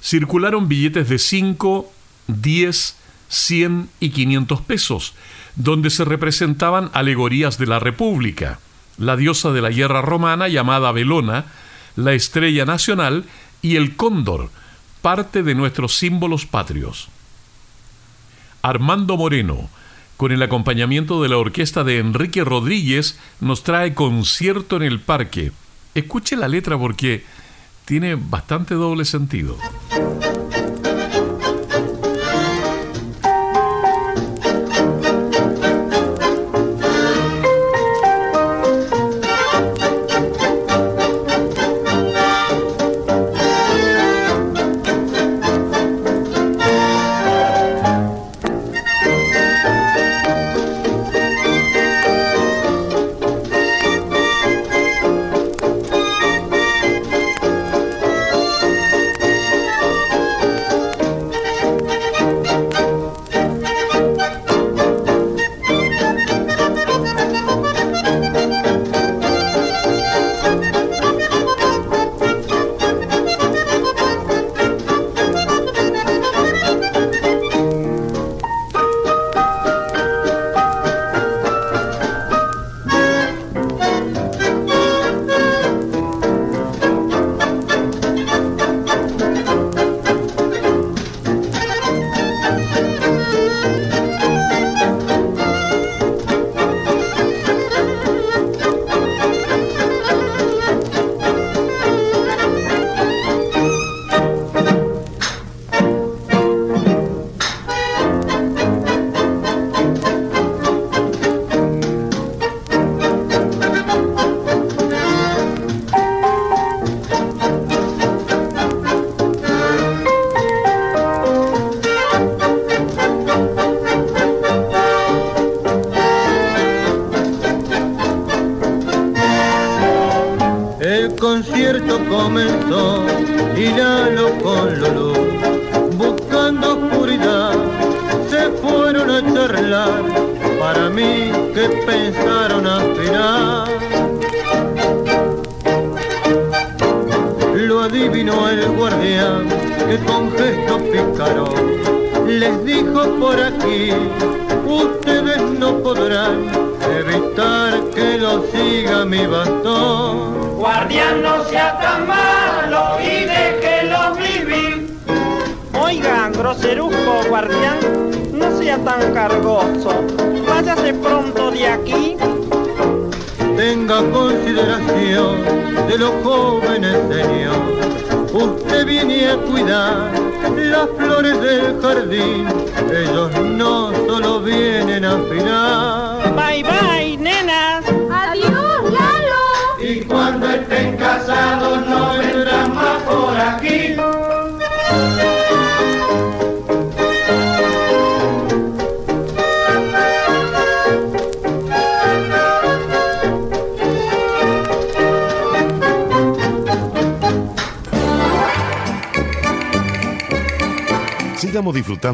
circularon 0.01 0.67
billetes 0.67 1.09
de 1.09 1.19
5, 1.19 1.91
10, 2.27 2.95
100 3.27 3.89
y 3.99 4.09
500 4.09 4.61
pesos, 4.61 5.13
donde 5.55 5.89
se 5.89 6.05
representaban 6.05 6.89
alegorías 6.93 7.57
de 7.57 7.67
la 7.67 7.79
República, 7.79 8.59
la 8.97 9.15
diosa 9.15 9.51
de 9.51 9.61
la 9.61 9.69
guerra 9.69 10.01
romana 10.01 10.47
llamada 10.47 10.91
Belona, 10.91 11.45
la 11.95 12.13
estrella 12.13 12.65
nacional 12.65 13.25
y 13.61 13.75
el 13.75 13.95
cóndor, 13.95 14.49
parte 15.01 15.43
de 15.43 15.55
nuestros 15.55 15.95
símbolos 15.95 16.45
patrios. 16.45 17.09
Armando 18.61 19.17
Moreno, 19.17 19.69
con 20.17 20.31
el 20.31 20.43
acompañamiento 20.43 21.21
de 21.23 21.29
la 21.29 21.37
orquesta 21.37 21.83
de 21.83 21.97
Enrique 21.97 22.43
Rodríguez, 22.43 23.17
nos 23.39 23.63
trae 23.63 23.93
concierto 23.93 24.75
en 24.75 24.83
el 24.83 24.99
parque. 24.99 25.51
Escuche 25.95 26.35
la 26.35 26.47
letra 26.47 26.77
porque 26.77 27.23
tiene 27.85 28.15
bastante 28.15 28.75
doble 28.75 29.03
sentido. 29.05 29.57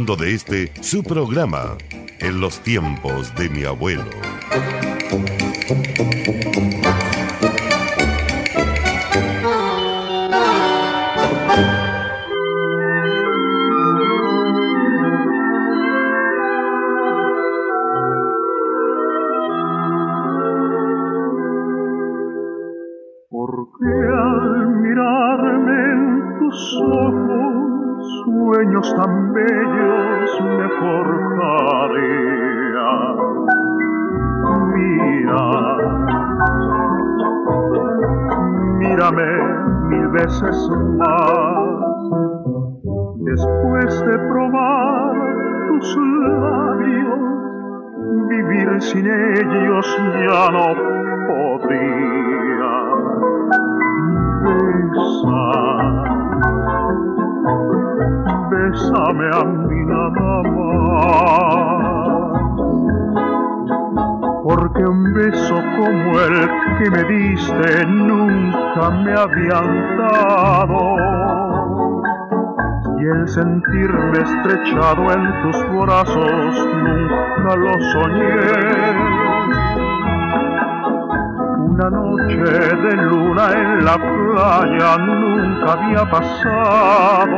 De 0.05 0.35
este 0.35 0.71
su 0.81 1.01
programa, 1.01 1.75
En 2.19 2.39
los 2.39 2.59
tiempos 2.59 3.33
de 3.35 3.49
mi 3.49 3.63
abuelo. 3.63 4.05
Estrechado 74.27 75.11
en 75.11 75.41
tus 75.41 75.57
brazos 75.69 76.67
nunca 76.83 77.55
lo 77.55 77.73
soñé 77.93 79.27
una 81.77 81.89
noche 81.91 82.35
de 82.35 82.95
luna 83.03 83.51
en 83.53 83.85
la 83.85 83.97
playa 83.97 84.97
nunca 84.97 85.73
había 85.73 86.09
pasado. 86.09 87.37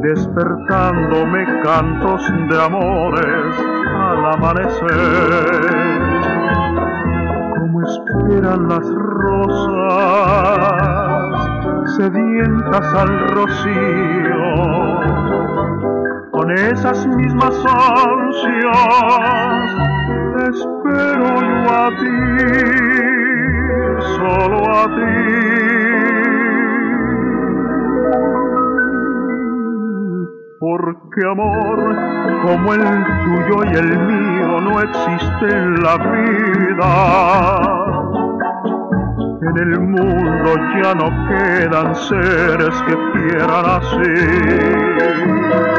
Despertándome 0.00 1.44
cantos 1.62 2.22
de 2.50 2.64
amores 2.64 3.54
al 3.96 4.26
amanecer. 4.34 5.48
Como 7.58 7.82
esperan 7.82 8.68
las 8.68 8.86
rosas 8.94 10.48
sedientas 11.96 12.94
al 12.94 13.28
rocío. 13.28 14.48
Con 16.30 16.50
esas 16.52 17.06
mismas 17.06 17.64
ansias 17.66 19.08
espero 20.48 21.40
yo 21.40 21.70
a 21.74 21.88
ti, 21.98 22.18
solo 24.16 24.58
a 24.76 24.84
ti. 24.96 25.18
Porque 30.60 31.20
amor 31.30 31.78
como 32.42 32.74
el 32.74 32.84
tuyo 33.24 33.56
y 33.64 33.74
el 33.76 33.98
mío 33.98 34.60
no 34.60 34.80
existe 34.80 35.46
en 35.48 35.82
la 35.82 35.96
vida. 35.96 36.88
En 39.40 39.56
el 39.56 39.80
mundo 39.80 40.56
ya 40.82 40.94
no 40.94 41.10
quedan 41.28 41.94
seres 41.94 42.74
que 42.88 42.96
quieran 43.12 43.66
así. 43.66 45.77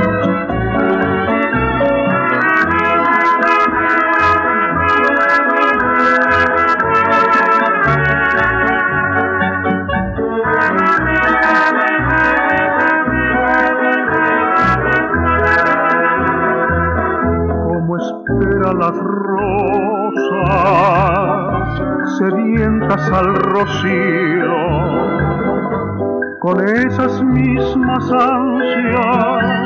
Esas 26.70 27.24
mismas 27.24 28.12
ansias 28.12 29.60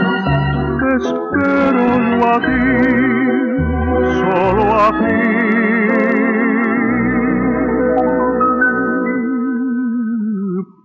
espero 0.96 1.88
yo 2.10 2.28
a 2.28 2.40
ti, 2.40 2.70
solo 4.20 4.64
a 4.74 4.90
ti. 5.00 5.22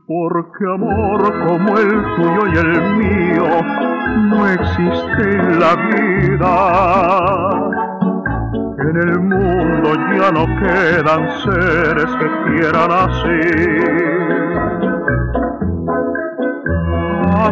Porque 0.07 0.65
amor 0.75 1.21
como 1.47 1.79
el 1.79 1.91
tuyo 2.17 2.43
y 2.47 2.57
el 2.57 2.73
mío 2.97 3.49
no 4.31 4.49
existe 4.49 5.23
en 5.23 5.61
la 5.61 5.73
vida 5.77 6.55
en 8.81 8.97
el 8.97 9.21
mundo 9.21 9.95
ya 10.17 10.31
no 10.33 10.47
quedan 10.61 11.29
seres 11.43 12.11
que 12.19 12.29
quieran 12.47 12.91
así. 12.91 14.38
Hoy 17.39 17.45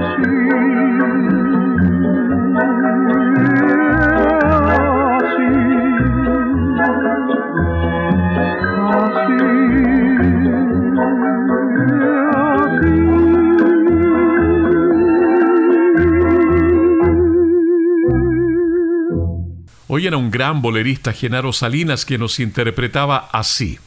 era 20.09 20.17
un 20.17 20.33
gran 20.33 20.63
bolerista, 20.63 21.13
Genaro 21.13 21.53
Salinas, 21.53 22.05
que 22.05 22.19
nos 22.19 22.41
interpretaba 22.41 23.29
así. 23.31 23.79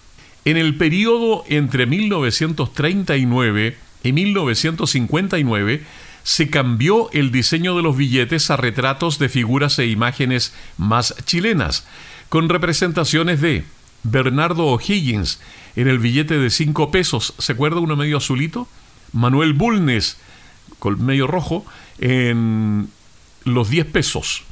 En 0.45 0.55
el 0.55 0.75
periodo 0.75 1.43
entre 1.49 1.85
1939 1.85 3.88
y 4.03 4.11
1959 4.13 5.83
se 6.23 6.49
cambió 6.49 7.09
el 7.11 7.31
diseño 7.31 7.75
de 7.75 7.83
los 7.83 7.97
billetes 7.97 8.51
a 8.51 8.57
retratos 8.57 9.19
de 9.19 9.29
figuras 9.29 9.79
e 9.79 9.87
imágenes 9.87 10.53
más 10.77 11.15
chilenas, 11.25 11.87
con 12.29 12.49
representaciones 12.49 13.41
de 13.41 13.63
Bernardo 14.03 14.65
O'Higgins 14.67 15.39
en 15.75 15.87
el 15.87 15.99
billete 15.99 16.37
de 16.37 16.49
5 16.49 16.91
pesos, 16.91 17.33
¿se 17.37 17.53
acuerda 17.53 17.79
uno 17.79 17.95
medio 17.95 18.17
azulito? 18.17 18.67
Manuel 19.13 19.53
Bulnes, 19.53 20.17
con 20.77 21.03
medio 21.05 21.27
rojo, 21.27 21.65
en 21.99 22.89
los 23.45 23.69
10 23.69 23.87
pesos. 23.87 24.43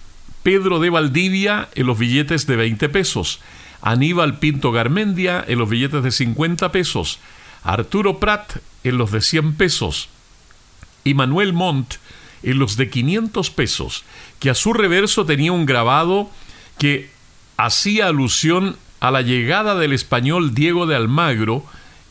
Pedro 0.44 0.80
de 0.80 0.90
Valdivia 0.90 1.70
en 1.76 1.88
los 1.88 2.00
billetes 2.00 2.48
de 2.48 2.56
20 2.56 2.90
pesos. 2.90 3.42
Aníbal 3.82 4.40
Pinto 4.40 4.72
Garmendia 4.72 5.44
en 5.48 5.60
los 5.60 5.70
billetes 5.70 6.04
de 6.04 6.12
50 6.12 6.72
pesos. 6.72 7.20
Arturo 7.68 8.18
Prat 8.18 8.60
en 8.86 8.98
los 8.98 9.12
de 9.12 9.20
100 9.20 9.56
pesos. 9.56 10.08
Y 11.04 11.14
Manuel 11.14 11.52
Montt 11.52 11.96
en 12.42 12.60
los 12.60 12.78
de 12.78 12.90
500 12.90 13.50
pesos, 13.50 14.06
que 14.40 14.50
a 14.50 14.56
su 14.56 14.72
reverso 14.72 15.26
tenía 15.26 15.52
un 15.52 15.66
grabado 15.66 16.30
que 16.78 17.10
hacía 17.58 18.08
alusión 18.08 18.78
a 19.02 19.12
la 19.12 19.22
llegada 19.22 19.76
del 19.76 19.92
español 19.92 20.54
Diego 20.54 20.86
de 20.86 20.96
Almagro, 20.96 21.66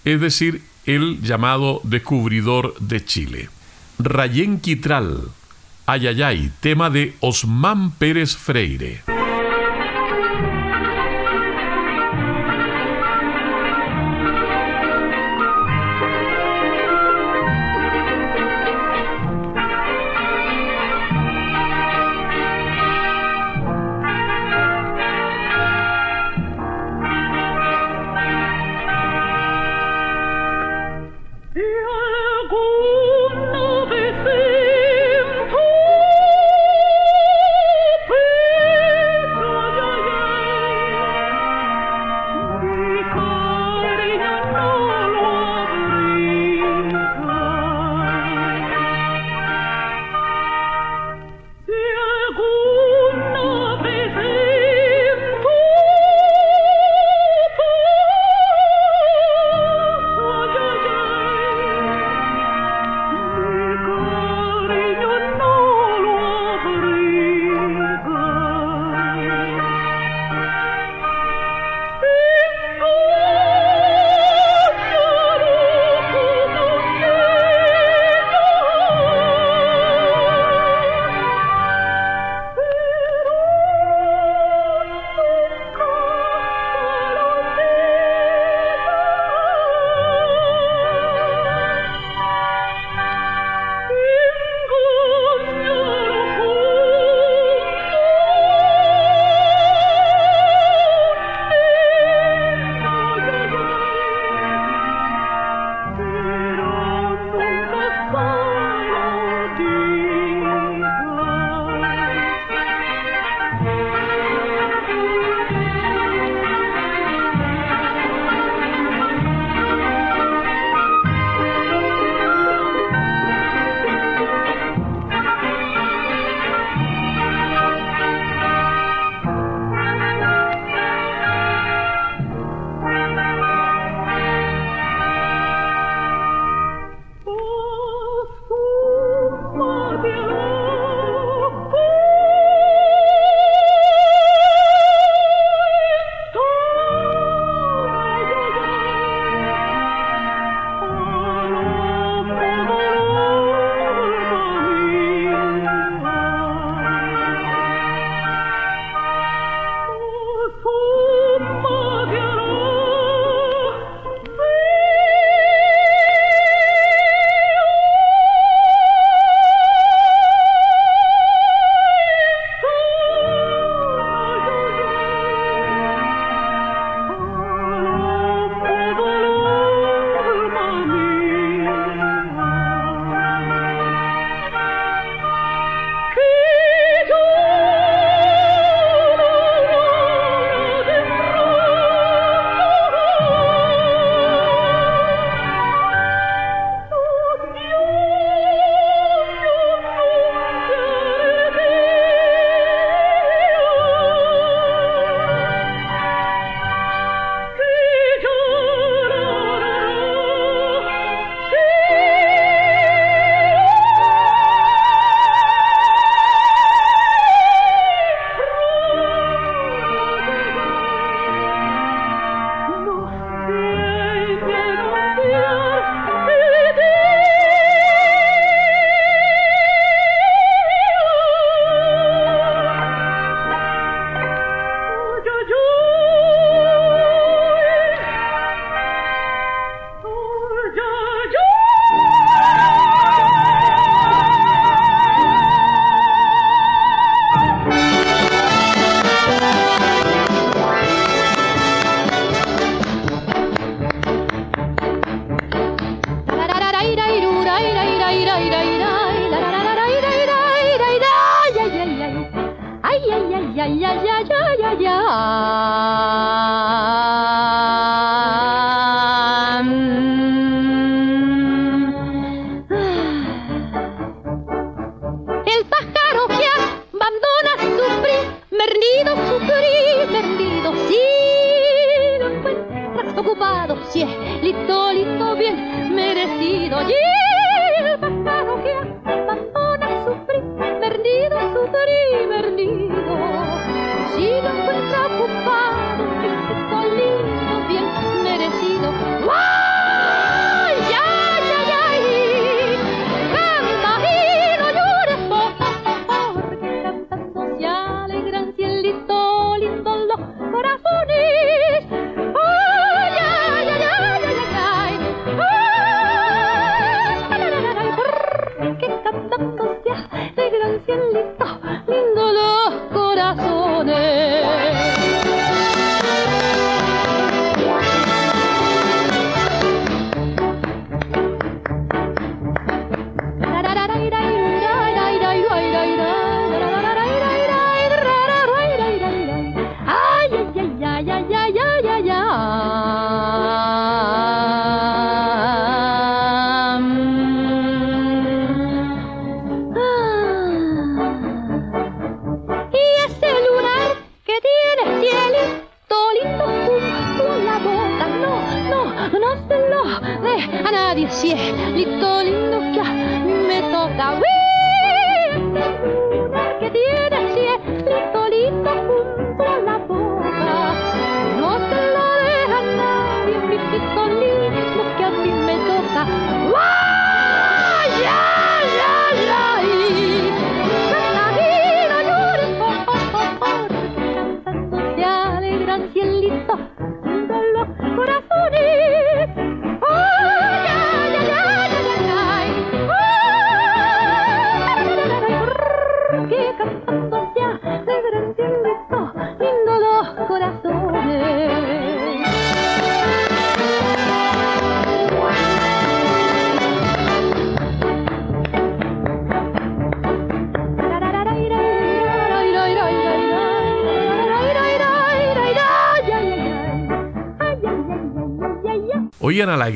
es 0.04 0.20
decir, 0.20 0.62
el 0.84 1.22
llamado 1.22 1.80
descubridor 1.84 2.78
de 2.78 3.04
Chile. 3.04 3.48
Rayén 3.98 4.60
Quitral, 4.60 5.22
Ayayay, 5.86 6.52
tema 6.60 6.90
de 6.90 7.16
Osmán 7.20 7.92
Pérez 7.92 8.36
Freire. 8.36 9.15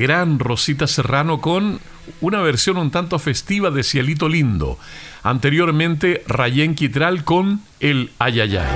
Gran 0.00 0.38
Rosita 0.38 0.86
Serrano 0.86 1.42
con 1.42 1.78
una 2.22 2.40
versión 2.40 2.78
un 2.78 2.90
tanto 2.90 3.18
festiva 3.18 3.70
de 3.70 3.82
Cielito 3.82 4.30
Lindo. 4.30 4.78
Anteriormente, 5.22 6.24
Rayén 6.26 6.74
Quitral 6.74 7.22
con 7.22 7.60
El 7.80 8.10
Ayayay. 8.18 8.66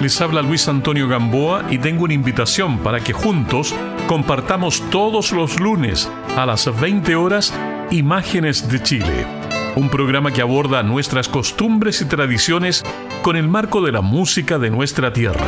Les 0.00 0.20
habla 0.20 0.42
Luis 0.42 0.66
Antonio 0.66 1.06
Gamboa 1.06 1.66
y 1.70 1.78
tengo 1.78 2.02
una 2.04 2.14
invitación 2.14 2.78
para 2.78 2.98
que 2.98 3.12
juntos 3.12 3.72
compartamos 4.08 4.82
todos 4.90 5.30
los 5.30 5.60
lunes 5.60 6.10
a 6.36 6.46
las 6.46 6.68
20 6.80 7.14
horas 7.14 7.54
Imágenes 7.92 8.70
de 8.70 8.80
Chile, 8.80 9.26
un 9.74 9.88
programa 9.88 10.30
que 10.30 10.42
aborda 10.42 10.84
nuestras 10.84 11.28
costumbres 11.28 12.00
y 12.00 12.04
tradiciones 12.04 12.84
con 13.22 13.34
el 13.36 13.48
marco 13.48 13.82
de 13.82 13.90
la 13.90 14.00
música 14.00 14.60
de 14.60 14.70
nuestra 14.70 15.12
tierra. 15.12 15.46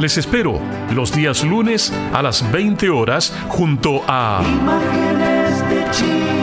Les 0.00 0.18
espero 0.18 0.60
los 0.92 1.14
días 1.14 1.44
lunes 1.44 1.92
a 2.12 2.20
las 2.20 2.50
20 2.50 2.90
horas 2.90 3.32
junto 3.48 4.02
a... 4.08 4.42
Imágenes 4.44 6.37